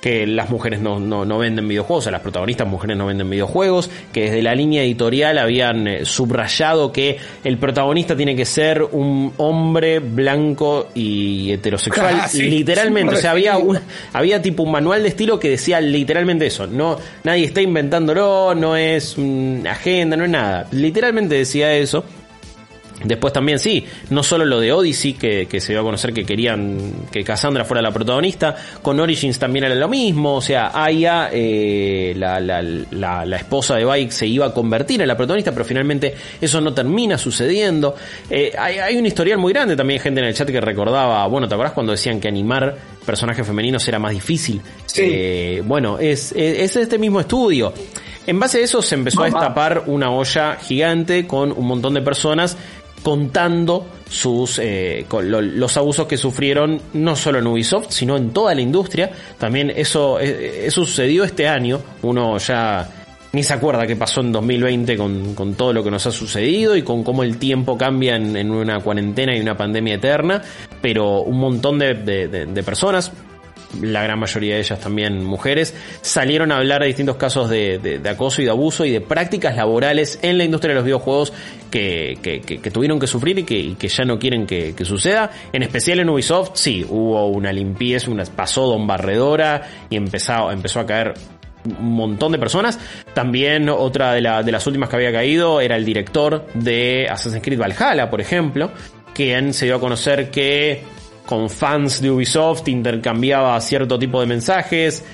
que 0.00 0.26
las 0.26 0.50
mujeres 0.50 0.80
no, 0.80 1.00
no, 1.00 1.38
venden 1.38 1.66
videojuegos, 1.66 2.02
o 2.02 2.04
sea, 2.04 2.12
las 2.12 2.20
protagonistas 2.20 2.66
mujeres 2.66 2.96
no 2.96 3.06
venden 3.06 3.28
videojuegos, 3.30 3.90
que 4.12 4.24
desde 4.24 4.42
la 4.42 4.54
línea 4.54 4.82
editorial 4.82 5.38
habían 5.38 5.88
eh, 5.88 6.04
subrayado 6.04 6.92
que 6.92 7.18
el 7.42 7.58
protagonista 7.58 8.16
tiene 8.16 8.36
que 8.36 8.44
ser 8.44 8.82
un 8.82 9.32
hombre 9.38 9.98
blanco 9.98 10.88
y 10.94 11.52
heterosexual. 11.52 12.06
Ah, 12.16 12.28
literalmente, 12.32 13.14
o 13.14 13.18
sea, 13.18 13.32
había, 13.32 13.58
un, 13.58 13.78
había 14.12 14.40
tipo 14.40 14.62
un 14.62 14.70
manual 14.70 15.02
de 15.02 15.08
estilo 15.08 15.38
que 15.38 15.50
decía 15.50 15.80
literalmente 15.80 16.46
eso. 16.46 16.66
No, 16.66 16.98
nadie 17.24 17.44
está 17.44 17.60
inventándolo, 17.60 18.54
no 18.54 18.76
es 18.76 19.18
una 19.18 19.72
agenda, 19.72 20.16
no 20.16 20.24
es 20.24 20.30
nada. 20.30 20.66
Literalmente 20.72 21.34
decía 21.34 21.74
eso. 21.74 22.04
Después 23.06 23.32
también 23.32 23.58
sí, 23.58 23.84
no 24.10 24.22
solo 24.22 24.44
lo 24.44 24.60
de 24.60 24.72
Odyssey, 24.72 25.14
que, 25.14 25.46
que 25.46 25.60
se 25.60 25.72
dio 25.72 25.80
a 25.80 25.84
conocer 25.84 26.12
que 26.12 26.24
querían 26.24 26.78
que 27.10 27.22
Cassandra 27.24 27.64
fuera 27.64 27.82
la 27.82 27.92
protagonista, 27.92 28.56
con 28.82 28.98
Origins 28.98 29.38
también 29.38 29.66
era 29.66 29.74
lo 29.74 29.88
mismo, 29.88 30.34
o 30.34 30.40
sea, 30.40 30.70
Aya, 30.74 31.30
eh, 31.32 32.14
la, 32.16 32.40
la, 32.40 32.62
la, 33.24 33.36
esposa 33.36 33.76
de 33.76 33.84
Bike, 33.84 34.10
se 34.10 34.26
iba 34.26 34.46
a 34.46 34.54
convertir 34.54 35.00
en 35.00 35.08
la 35.08 35.16
protagonista, 35.16 35.52
pero 35.52 35.64
finalmente 35.64 36.14
eso 36.40 36.60
no 36.60 36.72
termina 36.72 37.18
sucediendo. 37.18 37.94
Eh, 38.28 38.52
hay, 38.58 38.78
hay, 38.78 38.96
un 38.96 39.06
historial 39.06 39.38
muy 39.38 39.52
grande 39.52 39.76
también, 39.76 40.00
gente 40.00 40.20
en 40.20 40.26
el 40.26 40.34
chat 40.34 40.48
que 40.48 40.60
recordaba, 40.60 41.26
bueno, 41.26 41.48
¿te 41.48 41.54
acuerdas 41.54 41.74
cuando 41.74 41.92
decían 41.92 42.20
que 42.20 42.28
animar 42.28 42.76
personajes 43.04 43.46
femeninos 43.46 43.86
era 43.86 43.98
más 43.98 44.12
difícil? 44.12 44.60
Sí. 44.86 45.02
Eh, 45.04 45.62
bueno, 45.64 45.98
es, 45.98 46.32
es 46.32 46.74
este 46.76 46.98
mismo 46.98 47.20
estudio. 47.20 47.72
En 48.26 48.40
base 48.40 48.58
a 48.58 48.64
eso 48.64 48.82
se 48.82 48.96
empezó 48.96 49.22
a 49.22 49.26
destapar 49.26 49.84
una 49.86 50.10
olla 50.10 50.56
gigante 50.56 51.28
con 51.28 51.52
un 51.52 51.64
montón 51.64 51.94
de 51.94 52.02
personas 52.02 52.56
contando 53.06 53.86
sus 54.10 54.58
eh, 54.58 55.06
los 55.22 55.76
abusos 55.76 56.08
que 56.08 56.16
sufrieron 56.16 56.80
no 56.94 57.14
solo 57.14 57.38
en 57.38 57.46
Ubisoft 57.46 57.90
sino 57.90 58.16
en 58.16 58.30
toda 58.30 58.52
la 58.52 58.60
industria. 58.60 59.12
También 59.38 59.70
eso 59.70 60.18
eh, 60.18 60.66
eso 60.66 60.84
sucedió 60.84 61.22
este 61.22 61.46
año. 61.46 61.80
Uno 62.02 62.36
ya 62.38 62.90
ni 63.30 63.44
se 63.44 63.54
acuerda 63.54 63.86
qué 63.86 63.94
pasó 63.94 64.22
en 64.22 64.32
2020 64.32 64.96
con, 64.96 65.36
con 65.36 65.54
todo 65.54 65.72
lo 65.72 65.84
que 65.84 65.90
nos 65.92 66.04
ha 66.04 66.10
sucedido 66.10 66.74
y 66.74 66.82
con 66.82 67.04
cómo 67.04 67.22
el 67.22 67.38
tiempo 67.38 67.78
cambia 67.78 68.16
en, 68.16 68.50
una 68.50 68.80
cuarentena 68.80 69.36
y 69.36 69.40
una 69.40 69.56
pandemia 69.56 69.94
eterna. 69.94 70.42
Pero 70.82 71.20
un 71.20 71.38
montón 71.38 71.78
de, 71.78 71.94
de 71.94 72.62
personas 72.64 73.12
la 73.80 74.02
gran 74.02 74.18
mayoría 74.18 74.54
de 74.54 74.60
ellas 74.60 74.80
también 74.80 75.24
mujeres, 75.24 75.74
salieron 76.00 76.52
a 76.52 76.56
hablar 76.56 76.80
de 76.80 76.88
distintos 76.88 77.16
casos 77.16 77.50
de, 77.50 78.00
acoso 78.08 78.42
y 78.42 78.44
de 78.44 78.50
abuso 78.50 78.84
y 78.84 78.90
de 78.90 79.00
prácticas 79.00 79.56
laborales 79.56 80.18
en 80.22 80.38
la 80.38 80.44
industria 80.44 80.70
de 80.70 80.74
los 80.76 80.84
videojuegos 80.84 81.32
que, 81.70 82.70
tuvieron 82.72 82.98
que 82.98 83.06
sufrir 83.06 83.38
y 83.38 83.44
que, 83.44 83.88
ya 83.88 84.04
no 84.04 84.18
quieren 84.18 84.46
que, 84.46 84.74
suceda. 84.84 85.30
En 85.52 85.62
especial 85.62 86.00
en 86.00 86.08
Ubisoft, 86.08 86.52
sí, 86.54 86.86
hubo 86.88 87.26
una 87.28 87.52
limpieza, 87.52 88.10
una, 88.10 88.24
pasó 88.24 88.66
Don 88.66 88.86
Barredora 88.86 89.62
y 89.90 89.96
empezó, 89.96 90.50
empezó 90.50 90.80
a 90.80 90.86
caer 90.86 91.14
un 91.64 91.92
montón 91.92 92.32
de 92.32 92.38
personas. 92.38 92.78
También 93.14 93.68
otra 93.68 94.12
de, 94.12 94.20
de 94.20 94.52
las 94.52 94.66
últimas 94.66 94.88
que 94.88 94.96
había 94.96 95.12
caído 95.12 95.60
era 95.60 95.76
el 95.76 95.84
director 95.84 96.46
de 96.54 97.08
Assassin's 97.10 97.42
Creed 97.42 97.58
Valhalla, 97.58 98.08
por 98.08 98.20
ejemplo, 98.20 98.70
quien 99.12 99.52
se 99.52 99.66
dio 99.66 99.76
a 99.76 99.80
conocer 99.80 100.30
que 100.30 100.84
con 101.26 101.50
fans 101.50 102.00
de 102.00 102.10
Ubisoft 102.10 102.68
intercambiaba 102.68 103.60
cierto 103.60 103.98
tipo 103.98 104.20
de 104.20 104.26
mensajes. 104.26 105.04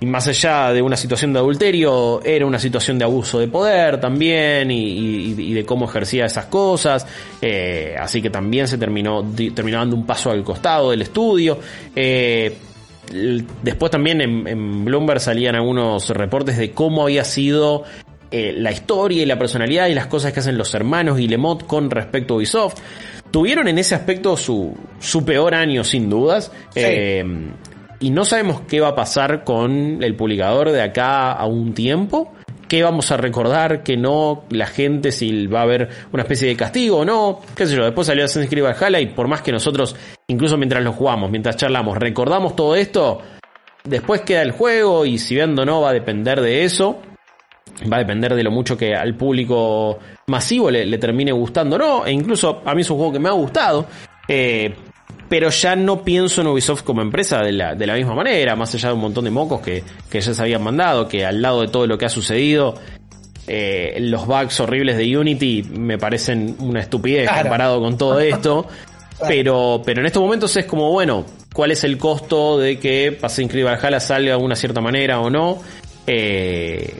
Y 0.00 0.06
más 0.06 0.26
allá 0.26 0.72
de 0.72 0.82
una 0.82 0.96
situación 0.96 1.32
de 1.32 1.38
adulterio, 1.38 2.20
era 2.24 2.44
una 2.44 2.58
situación 2.58 2.98
de 2.98 3.04
abuso 3.04 3.38
de 3.38 3.46
poder 3.46 4.00
también 4.00 4.68
y, 4.70 5.54
de 5.54 5.64
cómo 5.64 5.84
ejercía 5.84 6.26
esas 6.26 6.46
cosas. 6.46 7.06
Eh, 7.40 7.94
así 7.98 8.20
que 8.20 8.28
también 8.28 8.66
se 8.66 8.78
terminó, 8.78 9.24
terminó 9.54 9.78
dando 9.78 9.94
un 9.94 10.04
paso 10.04 10.32
al 10.32 10.42
costado 10.42 10.90
del 10.90 11.02
estudio. 11.02 11.58
Eh, 11.94 12.52
después 13.62 13.92
también 13.92 14.20
en, 14.20 14.84
Bloomberg 14.84 15.20
salían 15.20 15.54
algunos 15.54 16.10
reportes 16.10 16.58
de 16.58 16.72
cómo 16.72 17.04
había 17.04 17.22
sido 17.22 17.84
eh, 18.32 18.54
la 18.56 18.72
historia 18.72 19.22
y 19.22 19.26
la 19.26 19.38
personalidad 19.38 19.86
y 19.86 19.94
las 19.94 20.08
cosas 20.08 20.32
que 20.32 20.40
hacen 20.40 20.58
los 20.58 20.74
hermanos 20.74 21.16
Guillemot 21.16 21.64
con 21.66 21.90
respecto 21.90 22.34
a 22.34 22.36
Ubisoft 22.38 22.78
tuvieron 23.32 23.66
en 23.66 23.78
ese 23.78 23.96
aspecto 23.96 24.36
su, 24.36 24.76
su 25.00 25.24
peor 25.24 25.56
año, 25.56 25.82
sin 25.82 26.08
dudas. 26.08 26.52
Eh, 26.76 27.24
y 27.98 28.10
no 28.10 28.24
sabemos 28.24 28.60
qué 28.68 28.80
va 28.80 28.88
a 28.88 28.94
pasar 28.94 29.42
con 29.42 30.02
el 30.02 30.14
publicador 30.14 30.70
de 30.70 30.82
acá 30.82 31.32
a 31.32 31.46
un 31.46 31.74
tiempo. 31.74 32.32
¿Qué 32.68 32.82
vamos 32.82 33.10
a 33.10 33.16
recordar? 33.16 33.82
que 33.82 33.96
no? 33.96 34.44
La 34.50 34.66
gente, 34.66 35.12
si 35.12 35.46
va 35.46 35.60
a 35.60 35.62
haber 35.62 35.88
una 36.12 36.22
especie 36.22 36.48
de 36.48 36.56
castigo 36.56 36.98
o 36.98 37.04
no. 37.04 37.40
¿Qué 37.54 37.66
sé 37.66 37.76
yo? 37.76 37.84
Después 37.84 38.06
salió 38.06 38.24
Assassin's 38.24 38.48
Creed 38.48 38.64
Valhalla 38.64 39.00
y 39.00 39.06
por 39.06 39.28
más 39.28 39.42
que 39.42 39.52
nosotros, 39.52 39.96
incluso 40.28 40.56
mientras 40.56 40.82
lo 40.82 40.92
jugamos, 40.92 41.30
mientras 41.30 41.56
charlamos, 41.56 41.98
recordamos 41.98 42.56
todo 42.56 42.74
esto, 42.74 43.20
después 43.84 44.22
queda 44.22 44.42
el 44.42 44.52
juego 44.52 45.04
y 45.04 45.18
si 45.18 45.34
bien 45.34 45.58
o 45.58 45.64
no 45.64 45.82
va 45.82 45.90
a 45.90 45.92
depender 45.92 46.40
de 46.40 46.64
eso 46.64 46.98
va 47.90 47.96
a 47.96 48.00
depender 48.00 48.34
de 48.34 48.42
lo 48.42 48.50
mucho 48.50 48.76
que 48.76 48.94
al 48.94 49.14
público 49.14 49.98
masivo 50.26 50.70
le, 50.70 50.98
termine 50.98 51.32
gustando 51.32 51.78
no, 51.78 52.06
e 52.06 52.12
incluso 52.12 52.62
a 52.64 52.74
mí 52.74 52.82
es 52.82 52.90
un 52.90 52.96
juego 52.96 53.12
que 53.12 53.18
me 53.18 53.28
ha 53.28 53.32
gustado, 53.32 53.86
eh, 54.28 54.74
pero 55.28 55.48
ya 55.50 55.74
no 55.74 56.02
pienso 56.04 56.42
en 56.42 56.48
Ubisoft 56.48 56.82
como 56.82 57.02
empresa 57.02 57.38
de 57.38 57.52
la, 57.52 57.74
de 57.74 57.86
la 57.86 57.94
misma 57.94 58.14
manera, 58.14 58.54
más 58.54 58.74
allá 58.74 58.88
de 58.88 58.94
un 58.94 59.00
montón 59.00 59.24
de 59.24 59.30
mocos 59.30 59.60
que, 59.60 59.82
que 60.10 60.20
ya 60.20 60.34
se 60.34 60.42
habían 60.42 60.62
mandado, 60.62 61.08
que 61.08 61.24
al 61.24 61.40
lado 61.40 61.62
de 61.62 61.68
todo 61.68 61.86
lo 61.86 61.96
que 61.96 62.04
ha 62.04 62.10
sucedido, 62.10 62.74
eh, 63.46 63.96
los 64.00 64.26
bugs 64.26 64.60
horribles 64.60 64.96
de 64.96 65.16
Unity 65.16 65.64
me 65.64 65.98
parecen 65.98 66.56
una 66.60 66.80
estupidez 66.80 67.28
comparado 67.28 67.80
con 67.80 67.96
todo 67.98 68.20
esto. 68.20 68.66
Pero, 69.28 69.82
pero 69.84 70.00
en 70.00 70.06
estos 70.06 70.20
momentos 70.22 70.56
es 70.56 70.64
como, 70.64 70.90
bueno, 70.90 71.24
¿cuál 71.52 71.70
es 71.70 71.84
el 71.84 71.96
costo 71.96 72.58
de 72.58 72.78
que 72.78 73.18
Assassin's 73.22 73.52
Creed 73.52 73.64
Valhalla 73.64 74.00
salga 74.00 74.36
de 74.36 74.42
una 74.42 74.56
cierta 74.56 74.80
manera 74.80 75.20
o 75.20 75.30
no? 75.30 75.60
Eh, 76.06 76.92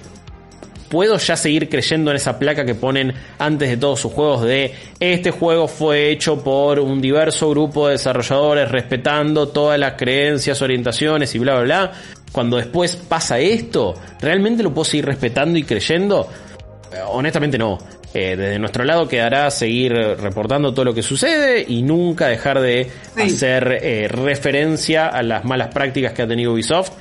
puedo 0.92 1.16
ya 1.16 1.38
seguir 1.38 1.70
creyendo 1.70 2.10
en 2.10 2.18
esa 2.18 2.38
placa 2.38 2.66
que 2.66 2.74
ponen 2.74 3.14
antes 3.38 3.70
de 3.70 3.78
todos 3.78 3.98
sus 3.98 4.12
juegos 4.12 4.42
de 4.42 4.74
este 5.00 5.30
juego 5.30 5.66
fue 5.66 6.10
hecho 6.10 6.44
por 6.44 6.78
un 6.78 7.00
diverso 7.00 7.48
grupo 7.48 7.86
de 7.86 7.94
desarrolladores 7.94 8.70
respetando 8.70 9.48
todas 9.48 9.80
las 9.80 9.94
creencias, 9.94 10.60
orientaciones 10.60 11.34
y 11.34 11.38
bla 11.38 11.54
bla 11.54 11.62
bla. 11.62 11.92
Cuando 12.30 12.58
después 12.58 12.96
pasa 12.96 13.38
esto, 13.38 13.94
¿realmente 14.20 14.62
lo 14.62 14.74
puedo 14.74 14.84
seguir 14.84 15.06
respetando 15.06 15.58
y 15.58 15.62
creyendo? 15.62 16.28
Eh, 16.92 16.98
honestamente 17.08 17.56
no. 17.56 17.78
Eh, 18.12 18.36
desde 18.36 18.58
nuestro 18.58 18.84
lado 18.84 19.08
quedará 19.08 19.50
seguir 19.50 19.94
reportando 19.94 20.74
todo 20.74 20.84
lo 20.84 20.92
que 20.92 21.02
sucede 21.02 21.64
y 21.66 21.80
nunca 21.80 22.28
dejar 22.28 22.60
de 22.60 22.90
hacer 23.16 23.78
eh, 23.80 24.08
referencia 24.08 25.06
a 25.06 25.22
las 25.22 25.46
malas 25.46 25.68
prácticas 25.68 26.12
que 26.12 26.20
ha 26.20 26.28
tenido 26.28 26.52
Ubisoft. 26.52 26.92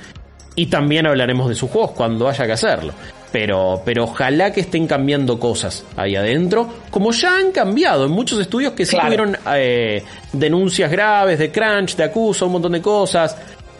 Y 0.54 0.66
también 0.66 1.06
hablaremos 1.06 1.50
de 1.50 1.54
sus 1.54 1.70
juegos 1.70 1.90
cuando 1.90 2.26
haya 2.26 2.46
que 2.46 2.52
hacerlo. 2.52 2.94
Pero, 3.32 3.80
pero 3.84 4.04
ojalá 4.04 4.52
que 4.52 4.60
estén 4.60 4.86
cambiando 4.86 5.40
cosas 5.40 5.84
ahí 5.96 6.14
adentro, 6.14 6.68
como 6.90 7.12
ya 7.12 7.38
han 7.38 7.50
cambiado 7.50 8.04
en 8.04 8.10
muchos 8.10 8.38
estudios 8.38 8.74
que 8.74 8.84
sí 8.84 8.96
tuvieron 8.96 9.36
eh, 9.54 10.04
denuncias 10.32 10.90
graves 10.90 11.38
de 11.38 11.50
crunch, 11.50 11.96
de 11.96 12.04
acusa, 12.04 12.44
un 12.44 12.52
montón 12.52 12.72
de 12.72 12.82
cosas. 12.82 13.34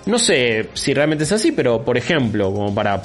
No 0.06 0.18
sé 0.18 0.71
si 0.73 0.94
realmente 0.94 1.25
es 1.25 1.32
así, 1.32 1.52
pero 1.52 1.85
por 1.85 1.99
ejemplo, 1.99 2.50
como 2.50 2.75
para 2.75 3.02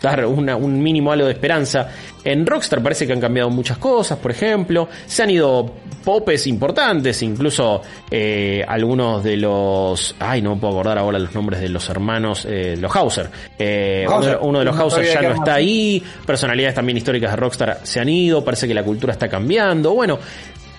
dar 0.00 0.24
un 0.24 0.82
mínimo 0.82 1.12
halo 1.12 1.26
de 1.26 1.32
esperanza. 1.32 1.88
En 2.24 2.46
Rockstar 2.46 2.82
parece 2.82 3.06
que 3.06 3.12
han 3.12 3.20
cambiado 3.20 3.50
muchas 3.50 3.78
cosas, 3.78 4.18
por 4.18 4.30
ejemplo. 4.30 4.88
Se 5.06 5.22
han 5.22 5.30
ido 5.30 5.72
popes 6.04 6.46
importantes, 6.46 7.22
incluso 7.22 7.82
eh, 8.10 8.64
algunos 8.66 9.22
de 9.22 9.36
los... 9.36 10.14
Ay, 10.18 10.42
no 10.42 10.54
me 10.54 10.60
puedo 10.60 10.74
acordar 10.74 10.98
ahora 10.98 11.18
los 11.18 11.34
nombres 11.34 11.60
de 11.60 11.68
los 11.68 11.88
hermanos, 11.88 12.46
eh, 12.48 12.76
los 12.78 12.94
Hauser. 12.94 13.30
Eh, 13.58 14.06
uno, 14.42 14.58
de 14.58 14.64
los 14.64 14.76
Hauser 14.76 15.04
ya 15.04 15.22
no 15.22 15.34
está 15.34 15.54
ahí. 15.54 16.02
Personalidades 16.26 16.74
también 16.74 16.98
históricas 16.98 17.30
de 17.30 17.36
Rockstar 17.36 17.80
se 17.82 18.00
han 18.00 18.08
ido. 18.08 18.44
Parece 18.44 18.68
que 18.68 18.74
la 18.74 18.82
cultura 18.82 19.12
está 19.12 19.28
cambiando. 19.28 19.94
Bueno, 19.94 20.18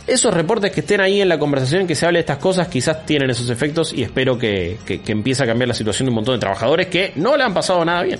esos 0.05 0.33
reportes 0.33 0.71
que 0.71 0.81
estén 0.81 1.01
ahí 1.01 1.21
en 1.21 1.29
la 1.29 1.39
conversación, 1.39 1.87
que 1.87 1.95
se 1.95 2.05
hable 2.05 2.17
de 2.17 2.21
estas 2.21 2.37
cosas, 2.37 2.67
quizás 2.67 3.05
tienen 3.05 3.29
esos 3.29 3.49
efectos 3.49 3.93
y 3.93 4.03
espero 4.03 4.37
que, 4.37 4.77
que, 4.85 5.01
que 5.01 5.11
empiece 5.11 5.43
a 5.43 5.45
cambiar 5.45 5.67
la 5.67 5.73
situación 5.73 6.07
de 6.07 6.09
un 6.09 6.15
montón 6.15 6.35
de 6.35 6.39
trabajadores 6.39 6.87
que 6.87 7.13
no 7.15 7.37
le 7.37 7.43
han 7.43 7.53
pasado 7.53 7.83
nada 7.85 8.03
bien. 8.03 8.19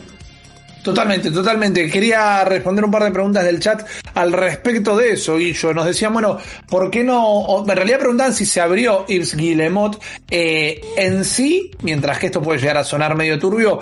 Totalmente, 0.83 1.31
totalmente. 1.31 1.89
Quería 1.89 2.43
responder 2.43 2.85
un 2.85 2.91
par 2.91 3.03
de 3.03 3.11
preguntas 3.11 3.43
del 3.43 3.59
chat 3.59 3.87
al 4.15 4.33
respecto 4.33 4.97
de 4.97 5.11
eso, 5.11 5.39
y 5.39 5.53
yo 5.53 5.73
nos 5.73 5.85
decían, 5.85 6.13
bueno, 6.13 6.37
¿por 6.67 6.89
qué 6.89 7.03
no? 7.03 7.63
En 7.67 7.75
realidad 7.75 7.99
preguntan 7.99 8.33
si 8.33 8.45
se 8.45 8.61
abrió 8.61 9.05
Yves 9.07 9.35
Guillemot 9.35 10.01
eh, 10.29 10.81
en 10.97 11.23
sí, 11.23 11.71
mientras 11.83 12.19
que 12.19 12.27
esto 12.27 12.41
puede 12.41 12.59
llegar 12.59 12.77
a 12.77 12.83
sonar 12.83 13.15
medio 13.15 13.37
turbio, 13.37 13.79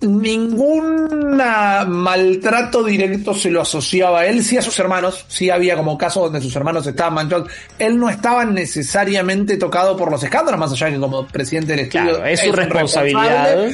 ningún 0.00 1.36
maltrato 1.36 2.84
directo 2.84 3.34
se 3.34 3.50
lo 3.50 3.62
asociaba 3.62 4.20
a 4.20 4.26
él, 4.26 4.44
sí 4.44 4.56
a 4.56 4.62
sus 4.62 4.78
hermanos, 4.78 5.24
sí 5.28 5.50
había 5.50 5.76
como 5.76 5.96
casos 5.96 6.24
donde 6.24 6.40
sus 6.40 6.54
hermanos 6.54 6.86
estaban 6.86 7.14
manchados, 7.14 7.50
él 7.78 7.98
no 7.98 8.08
estaba 8.08 8.44
necesariamente 8.44 9.56
tocado 9.56 9.96
por 9.96 10.10
los 10.10 10.22
escándalos, 10.22 10.60
más 10.60 10.72
allá 10.72 10.90
que 10.90 11.00
como 11.00 11.26
presidente 11.26 11.72
del 11.72 11.86
estudio 11.86 12.24
es 12.24 12.40
su 12.40 12.52
responsabilidad. 12.52 13.70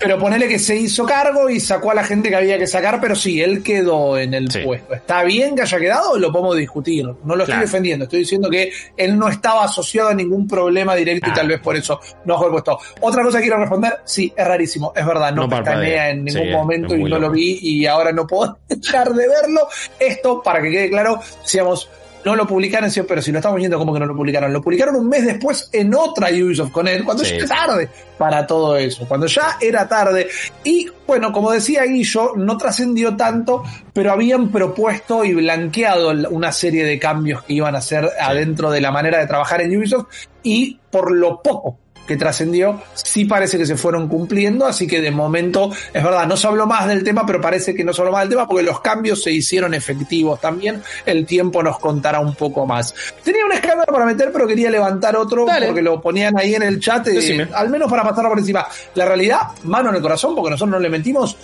Pero 0.00 0.18
ponele 0.18 0.48
que 0.48 0.58
se 0.58 0.74
hizo 0.74 1.04
cargo 1.04 1.50
y 1.50 1.60
sacó 1.60 1.90
a 1.90 1.94
la 1.94 2.04
gente 2.04 2.30
que 2.30 2.36
había 2.36 2.58
que 2.58 2.66
sacar, 2.66 3.00
pero 3.02 3.14
sí, 3.14 3.42
él 3.42 3.62
quedó 3.62 4.16
en 4.16 4.32
el 4.32 4.48
puesto. 4.64 4.94
¿Está 4.94 5.22
bien 5.24 5.54
que 5.54 5.62
haya 5.62 5.78
quedado 5.78 6.18
lo 6.18 6.32
podemos 6.32 6.56
discutir? 6.56 7.04
No 7.22 7.36
lo 7.36 7.44
estoy 7.44 7.60
defendiendo, 7.60 8.04
estoy 8.04 8.20
diciendo 8.20 8.48
que 8.48 8.72
él 8.96 9.18
no 9.18 9.28
estaba 9.28 9.64
asociado 9.64 10.08
a 10.08 10.14
ningún 10.14 10.48
problema 10.48 10.94
directo 10.94 11.28
y 11.28 11.34
tal 11.34 11.48
vez 11.48 11.60
por 11.60 11.76
eso 11.76 12.00
no 12.24 12.38
fue 12.38 12.50
puesto. 12.50 12.78
Otra 13.00 13.22
cosa 13.22 13.38
que 13.38 13.44
quiero 13.44 13.58
responder, 13.58 13.98
sí, 14.04 14.32
es 14.34 14.46
rarísimo, 14.46 14.92
es 14.96 15.04
verdad, 15.04 15.32
no, 15.32 15.46
no 15.46 15.82
en 15.82 16.24
ningún 16.24 16.50
momento 16.50 16.94
y 16.94 17.04
no 17.04 17.18
lo 17.18 17.30
vi 17.30 17.58
y 17.60 17.86
ahora 17.86 18.10
no 18.10 18.26
puedo 18.26 18.58
dejar 18.68 19.12
de 19.12 19.28
verlo. 19.28 19.68
Esto, 19.98 20.42
para 20.42 20.62
que 20.62 20.70
quede 20.70 20.88
claro, 20.88 21.20
decíamos, 21.42 21.90
no 22.24 22.36
lo 22.36 22.46
publicaron, 22.46 22.90
pero 23.06 23.22
si 23.22 23.32
lo 23.32 23.38
estamos 23.38 23.58
viendo, 23.58 23.78
¿cómo 23.78 23.92
que 23.92 24.00
no 24.00 24.06
lo 24.06 24.16
publicaron? 24.16 24.52
Lo 24.52 24.60
publicaron 24.60 24.96
un 24.96 25.08
mes 25.08 25.24
después 25.24 25.68
en 25.72 25.94
otra 25.94 26.28
Ubisoft 26.28 26.70
con 26.70 26.88
él, 26.88 27.04
cuando 27.04 27.22
ya 27.22 27.34
era 27.34 27.46
tarde 27.46 27.88
para 28.18 28.46
todo 28.46 28.76
eso, 28.76 29.06
cuando 29.06 29.26
ya 29.26 29.56
era 29.60 29.88
tarde. 29.88 30.28
Y 30.64 30.88
bueno, 31.06 31.32
como 31.32 31.50
decía 31.50 31.84
Guillo, 31.84 32.32
no 32.36 32.56
trascendió 32.56 33.16
tanto, 33.16 33.62
pero 33.92 34.12
habían 34.12 34.50
propuesto 34.50 35.24
y 35.24 35.34
blanqueado 35.34 36.10
una 36.30 36.52
serie 36.52 36.84
de 36.84 36.98
cambios 36.98 37.42
que 37.44 37.54
iban 37.54 37.74
a 37.74 37.78
hacer 37.78 38.08
adentro 38.20 38.70
de 38.70 38.80
la 38.80 38.90
manera 38.90 39.18
de 39.18 39.26
trabajar 39.26 39.62
en 39.62 39.76
Ubisoft 39.76 40.06
y 40.42 40.78
por 40.90 41.12
lo 41.12 41.42
poco 41.42 41.78
que 42.10 42.16
trascendió, 42.16 42.82
sí 42.92 43.24
parece 43.24 43.56
que 43.56 43.64
se 43.64 43.76
fueron 43.76 44.08
cumpliendo, 44.08 44.66
así 44.66 44.84
que 44.88 45.00
de 45.00 45.12
momento, 45.12 45.70
es 45.94 46.02
verdad, 46.02 46.26
no 46.26 46.36
se 46.36 46.48
habló 46.48 46.66
más 46.66 46.88
del 46.88 47.04
tema, 47.04 47.24
pero 47.24 47.40
parece 47.40 47.72
que 47.72 47.84
no 47.84 47.92
se 47.92 48.00
habló 48.00 48.10
más 48.10 48.22
del 48.22 48.30
tema 48.30 48.48
porque 48.48 48.64
los 48.64 48.80
cambios 48.80 49.22
se 49.22 49.30
hicieron 49.30 49.74
efectivos 49.74 50.40
también, 50.40 50.82
el 51.06 51.24
tiempo 51.24 51.62
nos 51.62 51.78
contará 51.78 52.18
un 52.18 52.34
poco 52.34 52.66
más. 52.66 52.92
Tenía 53.22 53.44
un 53.44 53.52
escándalo 53.52 53.92
para 53.92 54.06
meter, 54.06 54.32
pero 54.32 54.44
quería 54.44 54.72
levantar 54.72 55.14
otro 55.14 55.46
porque 55.46 55.82
lo 55.82 56.00
ponían 56.00 56.36
ahí 56.36 56.56
en 56.56 56.62
el 56.64 56.80
chat, 56.80 57.06
eh, 57.06 57.48
al 57.54 57.70
menos 57.70 57.88
para 57.88 58.02
pasarlo 58.02 58.30
por 58.30 58.40
encima. 58.40 58.66
La 58.96 59.04
realidad, 59.04 59.42
mano 59.62 59.90
en 59.90 59.94
el 59.94 60.02
corazón, 60.02 60.34
porque 60.34 60.50
nosotros 60.50 60.72
no 60.72 60.80
le 60.80 60.88
mentimos, 60.90 61.36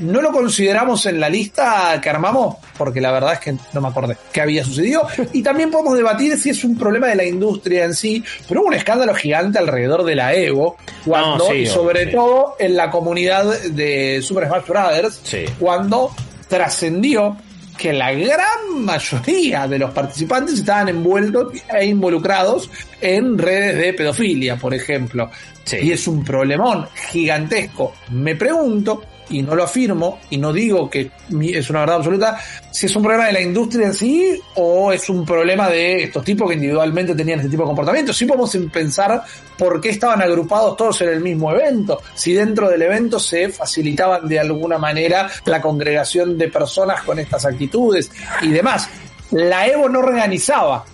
no 0.00 0.20
lo 0.20 0.32
consideramos 0.32 1.06
en 1.06 1.20
la 1.20 1.28
lista 1.28 1.98
que 2.02 2.10
armamos, 2.10 2.56
porque 2.76 3.00
la 3.00 3.12
verdad 3.12 3.34
es 3.34 3.40
que 3.40 3.56
no 3.72 3.80
me 3.80 3.88
acordé 3.88 4.16
qué 4.32 4.40
había 4.40 4.64
sucedido. 4.64 5.06
Y 5.32 5.42
también 5.42 5.70
podemos 5.70 5.96
debatir 5.96 6.38
si 6.38 6.50
es 6.50 6.64
un 6.64 6.76
problema 6.76 7.08
de 7.08 7.16
la 7.16 7.24
industria 7.24 7.84
en 7.84 7.94
sí, 7.94 8.22
pero 8.48 8.60
hubo 8.60 8.68
un 8.68 8.74
escándalo 8.74 9.14
gigante 9.14 9.58
alrededor 9.58 10.04
de 10.04 10.14
la 10.14 10.34
Evo, 10.34 10.76
cuando, 11.04 11.54
y 11.54 11.66
sobre 11.66 12.06
todo 12.06 12.56
en 12.58 12.76
la 12.76 12.90
comunidad 12.90 13.44
de 13.62 14.20
Super 14.22 14.46
Smash 14.46 14.66
Brothers, 14.66 15.20
cuando 15.58 16.10
trascendió 16.48 17.36
que 17.80 17.92
la 17.94 18.12
gran 18.12 18.84
mayoría 18.84 19.66
de 19.66 19.78
los 19.78 19.90
participantes 19.92 20.56
estaban 20.56 20.90
envueltos 20.90 21.54
e 21.72 21.86
involucrados 21.86 22.70
en 23.00 23.38
redes 23.38 23.78
de 23.78 23.94
pedofilia, 23.94 24.56
por 24.56 24.74
ejemplo. 24.74 25.30
Y 25.72 25.92
es 25.92 26.06
un 26.06 26.22
problemón 26.22 26.86
gigantesco. 27.10 27.94
Me 28.10 28.36
pregunto 28.36 29.02
y 29.30 29.42
no 29.42 29.54
lo 29.54 29.64
afirmo 29.64 30.18
y 30.28 30.36
no 30.36 30.52
digo 30.52 30.90
que 30.90 31.10
es 31.40 31.70
una 31.70 31.80
verdad 31.80 31.96
absoluta, 31.96 32.38
si 32.70 32.86
es 32.86 32.96
un 32.96 33.02
problema 33.02 33.26
de 33.26 33.32
la 33.32 33.40
industria 33.40 33.86
en 33.86 33.94
sí 33.94 34.40
o 34.56 34.92
es 34.92 35.08
un 35.08 35.24
problema 35.24 35.68
de 35.68 36.04
estos 36.04 36.24
tipos 36.24 36.48
que 36.48 36.54
individualmente 36.54 37.14
tenían 37.14 37.38
este 37.38 37.50
tipo 37.50 37.62
de 37.62 37.68
comportamientos. 37.68 38.16
Sí 38.16 38.26
podemos 38.26 38.56
pensar 38.72 39.22
por 39.56 39.80
qué 39.80 39.90
estaban 39.90 40.20
agrupados 40.20 40.76
todos 40.76 41.00
en 41.02 41.10
el 41.10 41.20
mismo 41.20 41.50
evento, 41.52 42.00
si 42.14 42.32
dentro 42.32 42.68
del 42.68 42.82
evento 42.82 43.18
se 43.18 43.48
facilitaban 43.48 44.28
de 44.28 44.40
alguna 44.40 44.78
manera 44.78 45.30
la 45.44 45.60
congregación 45.60 46.36
de 46.36 46.48
personas 46.48 47.02
con 47.02 47.18
estas 47.18 47.44
actitudes 47.46 48.10
y 48.42 48.48
demás. 48.48 48.88
La 49.30 49.66
Evo 49.66 49.88
no 49.88 50.00
organizaba 50.00 50.84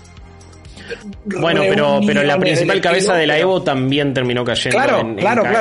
bueno, 1.24 1.62
pero, 1.68 2.00
pero 2.06 2.22
la 2.22 2.38
principal 2.38 2.80
cabeza 2.80 3.14
de 3.14 3.26
la 3.26 3.38
Evo 3.38 3.62
también 3.62 4.14
terminó 4.14 4.44
cayendo 4.44 4.78
en, 5.00 5.16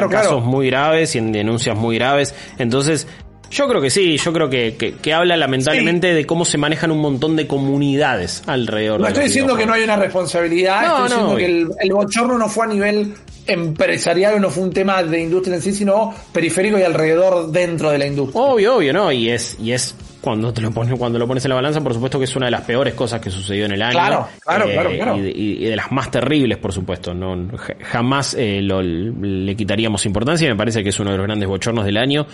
casos 0.10 0.44
muy 0.44 0.68
graves 0.68 1.16
y 1.16 1.20
en 1.20 1.32
denuncias 1.32 1.78
muy 1.78 1.98
graves. 1.98 2.34
Entonces, 2.58 3.08
yo 3.52 3.68
creo 3.68 3.82
que 3.82 3.90
sí, 3.90 4.18
yo 4.18 4.34
creo 4.34 4.50
que, 4.50 4.76
que, 4.76 5.14
habla 5.14 5.38
lamentablemente 5.38 6.14
de 6.14 6.26
cómo 6.26 6.46
se 6.46 6.58
manejan 6.58 6.92
un 6.92 7.00
montón 7.00 7.36
de 7.36 7.48
comunidades 7.48 8.44
alrededor. 8.48 9.00
No 9.00 9.08
estoy 9.08 9.26
diciendo 9.26 9.56
que 9.56 9.66
no 9.66 9.74
hay 9.74 9.84
una 9.84 9.96
responsabilidad, 9.96 10.84
estoy 10.84 11.04
diciendo 11.04 11.36
que 11.36 11.46
el, 11.46 11.70
el, 11.80 11.94
bochorno 11.94 12.38
no 12.38 12.50
fue 12.50 12.66
a 12.66 12.70
nivel 12.70 13.14
empresarial, 13.48 14.42
no 14.42 14.50
fue 14.50 14.64
un 14.64 14.74
tema 14.74 15.04
de 15.04 15.22
industria 15.22 15.56
en 15.56 15.62
sí, 15.62 15.74
sino 15.74 16.14
periférico 16.32 16.78
y 16.80 16.84
alrededor 16.84 17.52
dentro 17.52 17.92
de 17.92 17.98
la 17.98 18.08
industria. 18.08 18.42
Obvio, 18.42 18.78
obvio, 18.78 18.94
¿no? 18.94 19.12
Y 19.12 19.30
es, 19.30 19.58
y 19.62 19.72
es 19.72 19.96
cuando 20.26 20.52
te 20.52 20.60
lo 20.60 20.72
pones, 20.72 20.98
cuando 20.98 21.20
lo 21.20 21.28
pones 21.28 21.46
en 21.46 21.50
la 21.50 21.56
balanza, 21.56 21.82
por 21.82 21.94
supuesto 21.94 22.18
que 22.18 22.26
es 22.26 22.36
una 22.36 22.48
de 22.48 22.52
las 22.52 22.62
peores 22.62 22.96
cosas 22.96 23.22
que 23.22 23.30
sucedió 23.30 23.66
en 23.66 23.74
el 23.74 23.82
año. 23.84 23.92
Claro, 23.92 24.28
claro, 24.40 24.66
claro, 24.66 24.90
claro. 24.90 25.18
Y, 25.18 25.66
de, 25.66 25.76
las 25.76 25.92
más 25.92 26.10
terribles, 26.10 26.58
por 26.58 26.74
supuesto. 26.74 27.14
No, 27.14 27.48
jamás 27.84 28.34
eh, 28.34 28.60
lo, 28.60 28.82
le 28.82 29.56
quitaríamos 29.56 30.04
importancia 30.08 30.48
y 30.48 30.50
me 30.50 30.58
parece 30.58 30.82
que 30.82 30.90
es 30.90 31.00
uno 31.00 31.12
de 31.12 31.18
los 31.18 31.28
grandes 31.28 31.48
bochornos 31.48 31.86
del 31.86 31.98
año. 31.98 32.26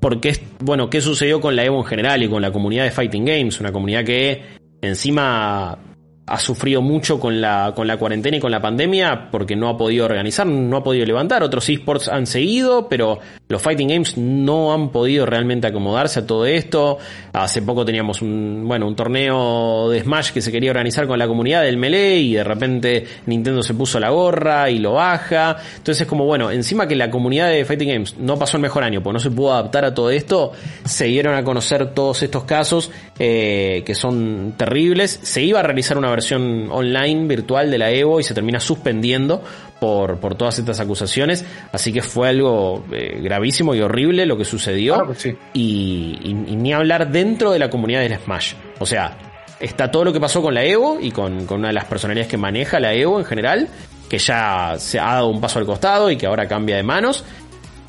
Porque, 0.00 0.40
bueno, 0.60 0.88
¿qué 0.88 1.02
sucedió 1.02 1.38
con 1.38 1.54
la 1.54 1.64
Evo 1.64 1.76
en 1.80 1.84
general 1.84 2.22
y 2.22 2.30
con 2.30 2.40
la 2.40 2.50
comunidad 2.50 2.84
de 2.84 2.90
Fighting 2.90 3.26
Games? 3.26 3.60
Una 3.60 3.72
comunidad 3.72 4.04
que 4.04 4.42
encima 4.80 5.78
ha 6.26 6.38
sufrido 6.38 6.80
mucho 6.80 7.20
con 7.20 7.42
la, 7.42 7.72
con 7.76 7.86
la 7.86 7.98
cuarentena 7.98 8.38
y 8.38 8.40
con 8.40 8.50
la 8.50 8.62
pandemia 8.62 9.28
porque 9.30 9.54
no 9.54 9.68
ha 9.68 9.76
podido 9.76 10.06
organizar, 10.06 10.46
no 10.46 10.78
ha 10.78 10.82
podido 10.82 11.04
levantar. 11.04 11.42
Otros 11.42 11.68
esports 11.68 12.08
han 12.08 12.26
seguido, 12.26 12.88
pero 12.88 13.18
los 13.52 13.60
Fighting 13.60 13.88
Games 13.88 14.16
no 14.16 14.72
han 14.72 14.88
podido 14.88 15.26
realmente 15.26 15.66
acomodarse 15.66 16.20
a 16.20 16.26
todo 16.26 16.46
esto. 16.46 16.98
Hace 17.34 17.60
poco 17.60 17.84
teníamos 17.84 18.22
un, 18.22 18.64
bueno, 18.66 18.88
un 18.88 18.96
torneo 18.96 19.90
de 19.90 20.00
Smash 20.00 20.32
que 20.32 20.40
se 20.40 20.50
quería 20.50 20.70
organizar 20.70 21.06
con 21.06 21.18
la 21.18 21.28
comunidad 21.28 21.62
del 21.62 21.76
Melee 21.76 22.18
y 22.18 22.32
de 22.32 22.44
repente 22.44 23.06
Nintendo 23.26 23.62
se 23.62 23.74
puso 23.74 24.00
la 24.00 24.08
gorra 24.08 24.70
y 24.70 24.78
lo 24.78 24.94
baja. 24.94 25.56
Entonces 25.76 26.00
es 26.00 26.06
como, 26.06 26.24
bueno, 26.24 26.50
encima 26.50 26.88
que 26.88 26.96
la 26.96 27.10
comunidad 27.10 27.50
de 27.50 27.64
Fighting 27.66 27.88
Games 27.88 28.16
no 28.18 28.38
pasó 28.38 28.56
el 28.56 28.62
mejor 28.62 28.84
año, 28.84 29.02
porque 29.02 29.14
no 29.14 29.20
se 29.20 29.30
pudo 29.30 29.52
adaptar 29.52 29.84
a 29.84 29.92
todo 29.92 30.10
esto, 30.10 30.52
se 30.84 31.04
dieron 31.04 31.34
a 31.34 31.44
conocer 31.44 31.92
todos 31.92 32.22
estos 32.22 32.44
casos 32.44 32.90
eh, 33.18 33.82
que 33.84 33.94
son 33.94 34.54
terribles. 34.56 35.20
Se 35.22 35.42
iba 35.42 35.60
a 35.60 35.62
realizar 35.62 35.98
una 35.98 36.08
versión 36.08 36.68
online 36.70 37.26
virtual 37.26 37.70
de 37.70 37.76
la 37.76 37.90
Evo 37.90 38.18
y 38.18 38.22
se 38.22 38.32
termina 38.32 38.60
suspendiendo 38.60 39.42
por, 39.82 40.20
por 40.20 40.36
todas 40.36 40.56
estas 40.60 40.78
acusaciones. 40.78 41.44
Así 41.72 41.92
que 41.92 42.02
fue 42.02 42.28
algo 42.28 42.84
eh, 42.92 43.18
gravísimo 43.20 43.74
y 43.74 43.80
horrible 43.80 44.26
lo 44.26 44.38
que 44.38 44.44
sucedió. 44.44 45.12
y, 45.52 46.34
ni 46.34 46.72
hablar 46.72 47.10
dentro 47.10 47.50
de 47.50 47.58
la 47.58 47.68
comunidad 47.68 47.98
del 48.02 48.16
Smash. 48.16 48.54
O 48.78 48.86
sea, 48.86 49.18
está 49.58 49.90
todo 49.90 50.04
lo 50.04 50.12
que 50.12 50.20
pasó 50.20 50.40
con 50.40 50.54
la 50.54 50.62
Evo 50.62 50.98
y 51.00 51.10
con, 51.10 51.46
con 51.46 51.58
una 51.58 51.68
de 51.68 51.74
las 51.74 51.86
personalidades 51.86 52.30
que 52.30 52.36
maneja 52.36 52.78
la 52.78 52.94
Evo 52.94 53.18
en 53.18 53.24
general, 53.24 53.68
que 54.08 54.18
ya 54.18 54.76
se 54.78 55.00
ha 55.00 55.14
dado 55.14 55.26
un 55.26 55.40
paso 55.40 55.58
al 55.58 55.66
costado 55.66 56.12
y 56.12 56.16
que 56.16 56.26
ahora 56.26 56.46
cambia 56.46 56.76
de 56.76 56.84
manos. 56.84 57.24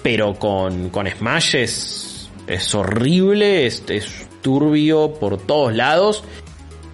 Pero 0.01 0.33
con, 0.33 0.89
con 0.89 1.07
Smash 1.07 1.55
es, 1.57 2.31
es 2.47 2.73
horrible, 2.73 3.67
es, 3.67 3.83
es 3.87 4.27
turbio 4.41 5.13
por 5.13 5.37
todos 5.37 5.75
lados 5.75 6.23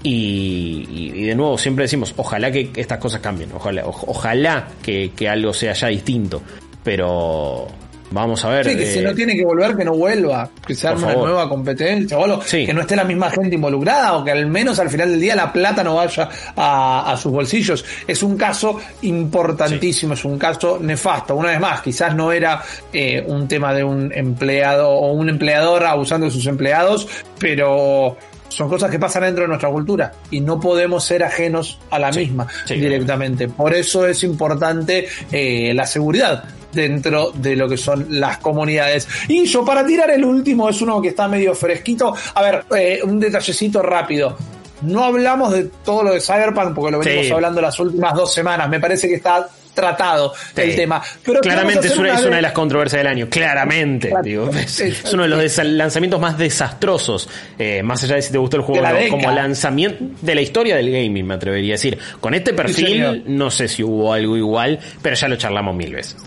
y, 0.02 1.24
de 1.26 1.36
nuevo, 1.36 1.58
siempre 1.58 1.84
decimos, 1.84 2.14
ojalá 2.16 2.52
que 2.52 2.72
estas 2.76 3.00
cosas 3.00 3.22
cambien, 3.22 3.52
ojalá, 3.54 3.84
ojalá 3.86 4.68
que, 4.82 5.12
algo 5.30 5.54
sea 5.54 5.74
ya 5.74 5.88
distinto. 5.88 6.42
Pero 6.84 7.68
vamos 8.12 8.44
a 8.46 8.50
ver. 8.50 8.70
Sí, 8.70 8.78
que 8.78 8.86
si 8.86 9.02
no 9.02 9.10
eh, 9.10 9.16
tiene 9.16 9.36
que 9.36 9.44
volver, 9.44 9.76
que 9.76 9.84
no 9.84 9.94
vuelva, 9.94 10.50
que 10.66 10.74
se 10.74 10.88
arme 10.88 11.04
una 11.04 11.16
nueva 11.16 11.50
competencia, 11.50 12.18
o 12.18 12.40
que 12.40 12.74
no 12.74 12.82
esté 12.82 12.96
la 12.96 13.04
misma 13.04 13.30
gente 13.30 13.56
involucrada, 13.56 14.14
o 14.14 14.24
que 14.24 14.32
al 14.32 14.48
menos 14.48 14.80
al 14.80 14.90
final 14.90 15.12
del 15.12 15.20
día 15.20 15.36
la 15.36 15.52
plata 15.52 15.84
no 15.84 15.96
vaya 15.96 16.30
a, 16.56 17.16
sus 17.22 17.34
bolsillos. 17.34 17.84
Es 18.08 18.24
un 18.24 18.38
caso 18.38 18.80
importantísimo, 19.02 20.14
es 20.14 20.24
un 20.24 20.40
caso 20.40 20.80
nefasto. 20.82 21.36
Una 21.36 21.50
vez 21.50 21.60
más, 21.60 21.82
quizás 21.82 22.16
no 22.16 22.32
era 22.32 22.64
eh, 22.94 23.22
un 23.28 23.50
tema 23.50 23.74
de 23.74 23.84
un 23.84 24.14
empleado 24.14 24.90
o 24.90 25.12
un 25.12 25.28
empleador 25.28 25.86
abusando 25.86 26.28
de 26.28 26.32
sus 26.32 26.48
empleados, 26.48 27.06
pero 27.38 28.16
son 28.50 28.68
cosas 28.68 28.92
que 28.92 29.00
pasan 29.00 29.24
dentro 29.24 29.44
de 29.44 29.48
nuestra 29.48 29.70
cultura 29.70 30.12
y 30.32 30.42
no 30.42 30.60
podemos 30.60 31.04
ser 31.04 31.24
ajenos 31.24 31.80
a 31.90 32.00
la 32.00 32.12
misma 32.12 32.48
directamente. 32.68 33.48
Por 33.48 33.74
eso 33.74 34.06
es 34.06 34.24
importante 34.24 35.08
eh, 35.32 35.74
la 35.74 35.86
seguridad 35.86 36.44
dentro 36.72 37.32
de 37.32 37.56
lo 37.56 37.68
que 37.68 37.78
son 37.78 38.06
las 38.10 38.40
comunidades. 38.40 39.08
Y 39.28 39.46
yo, 39.46 39.64
para 39.66 39.86
tirar 39.86 40.12
el 40.12 40.24
último, 40.24 40.70
es 40.70 40.82
uno 40.82 41.02
que 41.02 41.10
está 41.10 41.28
medio 41.28 41.56
fresquito. 41.56 42.14
A 42.36 42.42
ver, 42.42 42.66
eh, 42.78 43.00
un 43.04 43.20
detallecito 43.20 43.82
rápido. 43.82 44.38
No 44.82 45.04
hablamos 45.04 45.52
de 45.52 45.66
todo 45.84 46.04
lo 46.04 46.14
de 46.14 46.22
Cyberpunk 46.22 46.74
porque 46.74 46.92
lo 46.92 47.00
venimos 47.00 47.32
hablando 47.32 47.62
las 47.62 47.80
últimas 47.80 48.14
dos 48.14 48.34
semanas. 48.34 48.70
Me 48.70 48.80
parece 48.80 49.08
que 49.08 49.16
está 49.16 49.48
tratado 49.80 50.34
el 50.56 50.76
tema. 50.76 51.02
Pero 51.24 51.40
claramente 51.42 51.88
es 51.88 51.98
una, 51.98 52.20
de 52.20 52.42
las 52.42 52.52
controversias 52.52 53.00
del 53.00 53.08
año, 53.08 53.28
claramente. 53.30 54.12
es, 54.56 55.14
uno 55.14 55.24
de 55.24 55.30
los 55.30 55.58
lanzamientos 55.58 56.20
más 56.20 56.38
desastrosos, 56.38 57.30
eh, 57.58 57.82
más 57.84 58.04
allá 58.04 58.16
de 58.16 58.22
si 58.22 58.32
te 58.32 58.38
gustó 58.38 58.58
el 58.58 58.64
juego 58.64 58.86
como 59.10 59.32
lanzamiento 59.32 60.04
de 60.22 60.36
la 60.36 60.42
historia 60.42 60.76
del 60.76 60.92
gaming, 60.92 61.26
me 61.26 61.36
atrevería 61.36 61.74
a 61.74 61.78
decir. 61.78 61.98
Con 62.20 62.34
este 62.34 62.54
perfil, 62.54 63.24
no 63.28 63.52
sé 63.52 63.68
si 63.68 63.84
hubo 63.84 64.14
algo 64.14 64.38
igual, 64.38 64.80
pero 65.02 65.16
ya 65.16 65.28
lo 65.28 65.36
charlamos 65.36 65.76
mil 65.76 65.94
veces. 65.94 66.18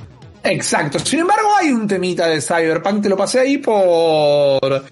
Exacto. 0.45 0.99
Sin 0.99 1.21
embargo, 1.21 1.49
hay 1.57 1.71
un 1.71 1.87
temita 1.87 2.27
de 2.27 2.41
Cyberpunk, 2.41 3.03
te 3.03 3.09
lo 3.09 3.17
pasé 3.17 3.41
ahí 3.41 3.59
por 3.59 4.85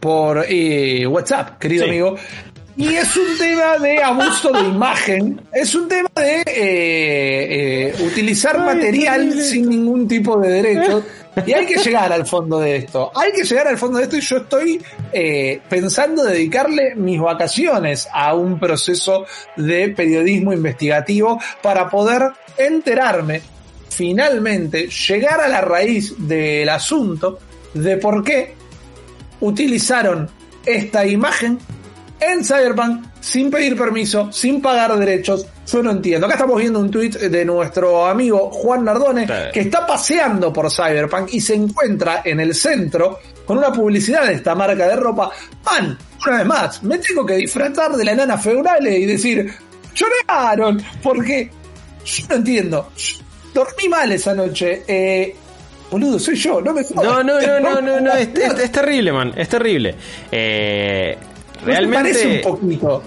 por 0.00 0.44
eh, 0.48 1.06
WhatsApp, 1.06 1.58
querido 1.58 1.84
amigo, 1.84 2.16
y 2.78 2.94
es 2.94 3.16
un 3.16 3.36
tema 3.36 3.76
de 3.78 4.00
abuso 4.00 4.52
de 4.52 4.60
imagen, 4.60 5.40
es 5.52 5.74
un 5.74 5.88
tema 5.88 6.08
de 6.14 6.42
eh, 6.42 6.44
eh, 7.90 7.94
utilizar 8.04 8.56
material 8.60 9.32
sin 9.32 9.68
ningún 9.68 10.06
tipo 10.06 10.38
de 10.38 10.48
derecho. 10.48 11.02
Y 11.44 11.52
hay 11.54 11.66
que 11.66 11.74
llegar 11.74 12.12
al 12.12 12.24
fondo 12.24 12.60
de 12.60 12.76
esto. 12.76 13.10
Hay 13.16 13.32
que 13.32 13.42
llegar 13.42 13.66
al 13.66 13.78
fondo 13.78 13.98
de 13.98 14.04
esto 14.04 14.16
y 14.16 14.20
yo 14.20 14.36
estoy 14.36 14.80
eh, 15.12 15.60
pensando 15.68 16.22
dedicarle 16.22 16.94
mis 16.94 17.20
vacaciones 17.20 18.08
a 18.12 18.34
un 18.34 18.60
proceso 18.60 19.26
de 19.56 19.88
periodismo 19.88 20.52
investigativo 20.52 21.40
para 21.60 21.90
poder 21.90 22.30
enterarme, 22.56 23.42
finalmente, 23.88 24.86
llegar 24.86 25.40
a 25.40 25.48
la 25.48 25.62
raíz 25.62 26.14
del 26.16 26.68
asunto 26.68 27.40
de 27.74 27.96
por 27.96 28.22
qué 28.22 28.54
utilizaron 29.40 30.30
esta 30.64 31.04
imagen 31.04 31.58
en 32.20 32.44
Cyberpunk 32.44 33.06
sin 33.20 33.50
pedir 33.50 33.76
permiso, 33.76 34.30
sin 34.32 34.60
pagar 34.60 34.96
derechos. 34.98 35.46
Yo 35.66 35.82
no 35.82 35.90
entiendo. 35.90 36.26
Acá 36.26 36.36
estamos 36.36 36.60
viendo 36.60 36.80
un 36.80 36.90
tweet 36.90 37.10
de 37.10 37.44
nuestro 37.44 38.06
amigo 38.06 38.50
Juan 38.50 38.84
Nardone 38.84 39.26
que 39.52 39.60
está 39.60 39.86
paseando 39.86 40.52
por 40.52 40.70
Cyberpunk 40.70 41.28
y 41.32 41.40
se 41.40 41.54
encuentra 41.54 42.22
en 42.24 42.40
el 42.40 42.54
centro 42.54 43.18
con 43.44 43.58
una 43.58 43.72
publicidad 43.72 44.26
de 44.26 44.34
esta 44.34 44.54
marca 44.54 44.88
de 44.88 44.96
ropa. 44.96 45.30
Man, 45.64 45.98
una 46.26 46.36
vez 46.38 46.46
más, 46.46 46.82
me 46.82 46.98
tengo 46.98 47.24
que 47.24 47.34
disfrazar 47.34 47.92
de 47.92 48.04
la 48.04 48.12
enana 48.12 48.38
feudale 48.38 48.98
y 48.98 49.06
decir, 49.06 49.52
lloraron, 49.94 50.82
porque 51.02 51.50
yo 52.04 52.26
no 52.28 52.34
entiendo. 52.36 52.90
Dormí 53.52 53.88
mal 53.88 54.10
esa 54.12 54.34
noche. 54.34 54.82
Eh, 54.86 55.34
boludo, 55.90 56.18
soy 56.18 56.36
yo, 56.36 56.60
no 56.60 56.72
me 56.72 56.82
No, 56.94 57.22
no, 57.22 57.40
no, 57.40 57.60
no, 57.60 57.80
no, 57.80 58.00
no, 58.00 58.12
es, 58.14 58.28
es, 58.34 58.72
terrible, 58.72 59.12
man, 59.12 59.32
es 59.36 59.48
terrible. 59.48 59.94
Eh, 60.30 61.16
realmente. 61.64 62.12
parece 62.12 62.36
un 62.36 62.42
poquito. 62.42 63.02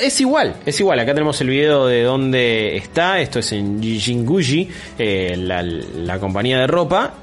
es 0.00 0.20
igual, 0.20 0.56
es 0.64 0.80
igual. 0.80 0.98
Acá 1.00 1.14
tenemos 1.14 1.40
el 1.40 1.48
video 1.48 1.86
de 1.86 2.02
dónde 2.02 2.76
está. 2.76 3.20
Esto 3.20 3.38
es 3.38 3.52
en 3.52 3.82
Jinguji, 3.82 4.68
eh, 4.98 5.36
la, 5.36 6.18
compañía 6.18 6.58
de 6.58 6.66
ropa. 6.66 7.14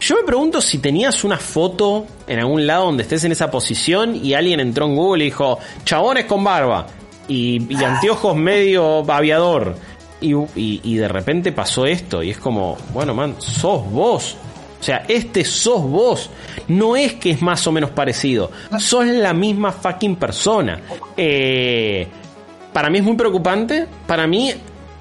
Yo 0.00 0.16
me 0.16 0.22
pregunto 0.22 0.60
si 0.60 0.78
tenías 0.78 1.24
una 1.24 1.38
foto 1.38 2.06
en 2.26 2.38
algún 2.38 2.66
lado 2.66 2.86
donde 2.86 3.02
estés 3.02 3.24
en 3.24 3.32
esa 3.32 3.50
posición 3.50 4.14
y 4.14 4.34
alguien 4.34 4.60
entró 4.60 4.86
en 4.86 4.94
Google 4.94 5.24
y 5.24 5.26
dijo, 5.26 5.58
chabones 5.84 6.24
con 6.26 6.44
barba 6.44 6.86
y, 7.26 7.74
anteojos 7.84 8.36
medio 8.36 9.04
aviador. 9.10 9.76
Y, 10.20 10.34
y, 10.56 10.96
de 10.96 11.06
repente 11.06 11.52
pasó 11.52 11.86
esto 11.86 12.24
y 12.24 12.30
es 12.30 12.38
como, 12.38 12.76
bueno, 12.92 13.14
man, 13.14 13.36
sos 13.38 13.88
vos. 13.88 14.36
O 14.80 14.82
sea, 14.82 15.04
este 15.08 15.44
sos 15.44 15.82
vos. 15.82 16.30
No 16.68 16.96
es 16.96 17.14
que 17.14 17.30
es 17.30 17.42
más 17.42 17.66
o 17.66 17.72
menos 17.72 17.90
parecido. 17.90 18.50
Sos 18.78 19.06
la 19.06 19.34
misma 19.34 19.72
fucking 19.72 20.16
persona. 20.16 20.80
Eh, 21.16 22.06
para 22.72 22.90
mí 22.90 22.98
es 22.98 23.04
muy 23.04 23.16
preocupante. 23.16 23.86
Para 24.06 24.26
mí, 24.26 24.52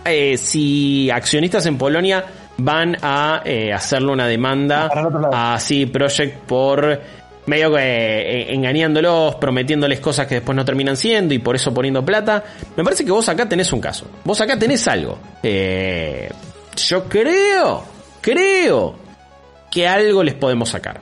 eh, 0.06 0.38
si 0.38 1.10
accionistas 1.12 1.66
en 1.66 1.78
Polonia 1.78 2.26
van 2.58 2.98
a 3.02 3.42
eh, 3.46 3.72
hacerle 3.72 4.12
una 4.12 4.28
demanda 4.28 4.90
a 5.32 5.60
CD 5.60 5.86
Project 5.86 6.38
por 6.46 7.02
medio 7.46 7.76
que 7.76 8.48
engañándolos, 8.50 9.36
prometiéndoles 9.36 10.00
cosas 10.00 10.26
que 10.28 10.36
después 10.36 10.56
no 10.56 10.66
terminan 10.66 10.98
siendo 10.98 11.34
y 11.34 11.40
por 11.40 11.56
eso 11.56 11.72
poniendo 11.74 12.04
plata. 12.04 12.44
Me 12.76 12.84
parece 12.84 13.06
que 13.06 13.12
vos 13.12 13.30
acá 13.30 13.48
tenés 13.48 13.72
un 13.72 13.80
caso. 13.80 14.08
Vos 14.24 14.42
acá 14.42 14.58
tenés 14.58 14.88
algo. 14.88 15.20
yo 15.44 17.04
creo, 17.08 17.84
creo 18.22 19.07
que 19.72 19.88
algo 19.88 20.24
les 20.24 20.36
podemos 20.36 20.70
sacar. 20.70 21.00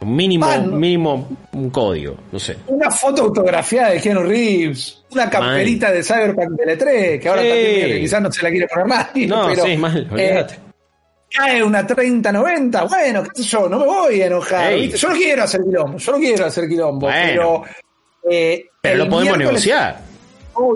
Un 0.00 0.14
mínimo, 0.14 0.46
mínimo 0.58 1.28
un 1.52 1.70
código, 1.70 2.16
no 2.30 2.38
sé. 2.38 2.56
Una 2.68 2.88
foto 2.90 3.22
autografiada 3.22 3.90
de 3.90 4.00
Keanu 4.00 4.22
Reeves, 4.22 5.02
una 5.10 5.28
camperita 5.28 5.90
de 5.90 6.04
Cyberpunk 6.04 6.50
de 6.52 6.76
3 6.76 7.20
que 7.20 7.28
ahora 7.28 7.42
también 7.42 8.00
quizás 8.00 8.22
no 8.22 8.30
se 8.30 8.42
la 8.42 8.50
quiere 8.50 8.68
poner 8.68 8.86
nadie. 8.86 9.26
No, 9.28 9.48
pero, 9.48 9.64
sí, 9.64 9.76
mal, 9.76 10.08
eh, 10.16 10.46
cae 11.30 11.62
una 11.62 11.86
30-90, 11.86 12.88
bueno, 12.88 13.24
qué 13.24 13.42
sé 13.42 13.48
yo, 13.48 13.68
no 13.68 13.80
me 13.80 13.86
voy 13.86 14.22
a 14.22 14.26
enojar. 14.26 14.74
Yo 14.74 15.08
no 15.08 15.14
quiero 15.16 15.42
hacer 15.42 15.62
quilombo, 15.62 15.98
yo 15.98 16.12
no 16.12 16.18
quiero 16.18 16.46
hacer 16.46 16.68
quilombo, 16.68 17.08
pero... 17.08 17.64
Eh, 18.30 18.66
pero 18.80 19.04
lo 19.04 19.08
podemos 19.08 19.38
negociar. 19.38 20.00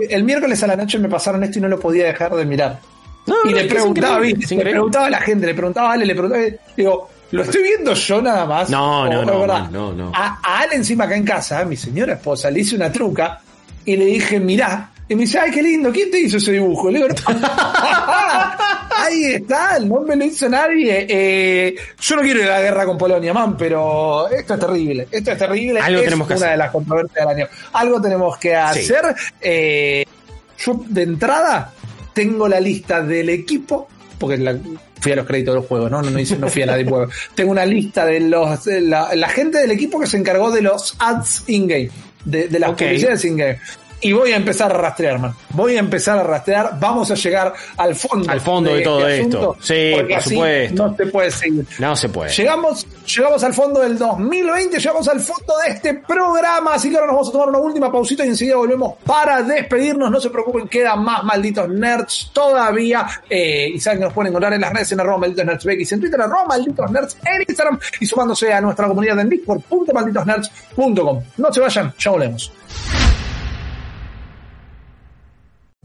El 0.09 0.25
miércoles 0.25 0.63
a 0.63 0.67
la 0.67 0.77
noche 0.77 0.99
me 0.99 1.09
pasaron 1.09 1.43
esto 1.45 1.59
y 1.59 1.63
no 1.63 1.69
lo 1.69 1.79
podía 1.79 2.07
dejar 2.07 2.35
de 2.35 2.45
mirar. 2.45 2.79
y 3.45 3.53
le 3.53 3.65
preguntaba, 3.65 4.21
le 4.21 4.35
preguntaba 4.65 5.07
a 5.07 5.11
la 5.11 5.21
gente, 5.21 5.47
le 5.47 5.55
preguntaba 5.55 5.91
a 5.91 5.93
Ale, 5.93 6.07
le 6.07 6.15
preguntaba, 6.15 6.45
digo, 6.77 7.09
lo 7.33 7.43
estoy 7.43 7.63
viendo 7.63 7.93
yo 7.95 8.23
nada 8.23 8.47
más. 8.47 8.71
No, 8.71 9.07
no, 9.09 9.21
o- 9.21 9.25
no, 9.25 9.41
verdad. 9.41 9.71
no, 9.71 9.93
no. 9.93 10.13
A, 10.15 10.39
a 10.43 10.59
Ale 10.61 10.77
encima 10.77 11.05
acá 11.05 11.17
en 11.17 11.25
casa, 11.25 11.65
mi 11.65 11.77
señora 11.77 12.15
esposa, 12.15 12.51
le 12.51 12.61
hice 12.61 12.77
una 12.77 12.91
truca 12.93 13.41
y 13.85 13.97
le 13.97 14.05
dije, 14.07 14.39
mirá. 14.39 14.91
Y 15.09 15.15
me 15.15 15.23
dice, 15.23 15.39
ay, 15.41 15.51
qué 15.51 15.63
lindo, 15.63 15.91
¿quién 15.93 16.11
te 16.11 16.21
hizo 16.21 16.37
ese 16.39 16.53
dibujo? 16.53 16.91
Le 16.91 17.01
digo, 17.01 17.09
ahí 18.97 19.25
está, 19.25 19.79
no 19.81 20.01
me 20.03 20.17
lo 20.17 20.25
hizo 20.25 20.49
nadie. 20.49 21.07
Eh, 21.09 21.75
yo 22.01 22.17
no 22.17 22.23
quiero 22.23 22.41
ir 22.41 22.49
a 22.49 22.55
la 22.57 22.63
guerra 22.63 22.87
con 22.87 22.97
Polonia, 22.97 23.33
man, 23.35 23.57
pero 23.57 24.29
esto 24.29 24.55
es 24.55 24.61
terrible. 24.61 25.09
Esto 25.11 25.33
es 25.33 25.39
terrible. 25.39 25.81
Algo 25.81 25.99
es 25.99 26.05
tenemos 26.05 26.27
que 26.29 26.35
una 26.35 26.39
hacer. 26.47 26.51
de 26.53 26.57
las 26.57 26.71
controversias 26.71 27.27
del 27.27 27.37
año. 27.37 27.47
Algo 27.73 28.01
tenemos 28.01 28.39
que 28.39 28.55
hacer. 28.57 29.15
Eh, 29.41 30.05
yo 30.59 30.81
de 30.87 31.03
entrada 31.03 31.73
tengo 32.15 32.49
la 32.49 32.61
lista 32.61 33.03
del 33.03 33.29
equipo, 33.31 33.89
porque 34.19 34.37
la- 34.39 34.57
fui 35.03 35.13
a 35.13 35.17
los 35.17 35.27
créditos 35.27 35.55
del 35.55 35.65
juego, 35.65 35.89
¿no? 35.91 36.01
No, 36.01 36.11
no, 36.11 36.19
hice- 36.19 36.39
no 36.39 36.49
fui 36.49 36.63
a 36.63 36.67
la 36.67 36.77
de 36.77 36.85
juego. 36.85 37.09
Tengo 37.35 37.51
una 37.51 37.67
lista 37.67 38.07
de 38.07 38.21
los 38.21 38.65
de 38.65 38.81
la, 38.81 39.15
la 39.15 39.29
gente 39.29 39.59
del 39.59 39.73
equipo 39.73 40.01
que 40.01 40.07
se 40.07 40.17
encargó 40.17 40.51
de 40.51 40.63
los 40.63 40.95
ads 40.99 41.45
in-game, 41.49 41.91
de, 42.25 42.49
de 42.49 42.59
las 42.59 42.71
publicidades 42.71 43.25
in-game. 43.25 43.59
Y 44.05 44.11
voy 44.13 44.33
a 44.33 44.37
empezar 44.37 44.73
a 44.73 44.79
rastrear, 44.79 45.21
man. 45.21 45.33
Voy 45.51 45.77
a 45.77 45.79
empezar 45.79 46.19
a 46.19 46.25
rastrear. 46.25 46.77
Vamos 46.81 47.11
a 47.13 47.15
llegar 47.15 47.53
al 47.77 47.95
fondo. 47.95 48.29
Al 48.33 48.41
fondo 48.41 48.75
de 48.75 48.81
todo 48.83 49.07
esto. 49.07 49.57
Sí, 49.61 49.93
por 49.97 50.23
supuesto. 50.23 50.75
No 50.89 50.95
te 50.97 51.07
puedes 51.07 51.35
seguir. 51.35 51.65
No 51.79 51.95
se 51.95 52.09
puede. 52.09 52.33
Llegamos, 52.33 52.85
llegamos 53.07 53.43
al 53.45 53.55
fondo 53.55 53.81
del 53.81 53.99
2020, 53.99 54.79
llegamos 54.79 55.09
al 55.09 55.21
fondo 55.21 55.55
de 55.65 55.73
este 55.73 55.95
programa, 55.95 56.75
así 56.75 56.91
que 56.91 56.97
ahora 56.97 57.07
nos 57.07 57.15
vamos 57.17 57.29
a 57.29 57.33
tomar 57.33 57.49
una 57.49 57.59
última 57.59 57.91
pausita 57.91 58.25
y 58.25 58.29
enseguida 58.29 58.57
volvemos 58.57 58.95
para 59.05 59.43
despedirnos. 59.43 60.11
No 60.11 60.21
se 60.21 60.31
preocupen, 60.31 60.69
quedan 60.69 61.03
más 61.03 61.25
malditos 61.25 61.69
nerds 61.69 62.31
todavía. 62.33 63.07
Eh, 63.29 63.71
y 63.75 63.81
saben 63.81 64.01
que 64.01 64.05
nos 64.05 64.15
pueden 64.15 64.31
encontrar 64.31 64.53
en 64.53 64.61
las 64.61 64.73
redes 64.73 64.93
en 64.93 65.01
arroba 65.01 65.19
malditos 65.19 65.45
nerds 65.45 65.93
en 65.93 66.01
Twitter 66.01 66.21
arroba 66.21 66.45
malditos 66.47 66.91
nerds, 66.91 67.17
en 67.25 67.43
Instagram 67.49 67.79
y 68.01 68.07
sumándose 68.07 68.53
a 68.53 68.61
nuestra 68.61 68.89
comunidad 68.89 69.21
en 69.21 69.29
discord.malditosnerds.com. 69.29 71.23
No 71.37 71.53
se 71.53 71.61
vayan, 71.61 71.95
ya 71.99 72.11
volvemos. 72.11 72.53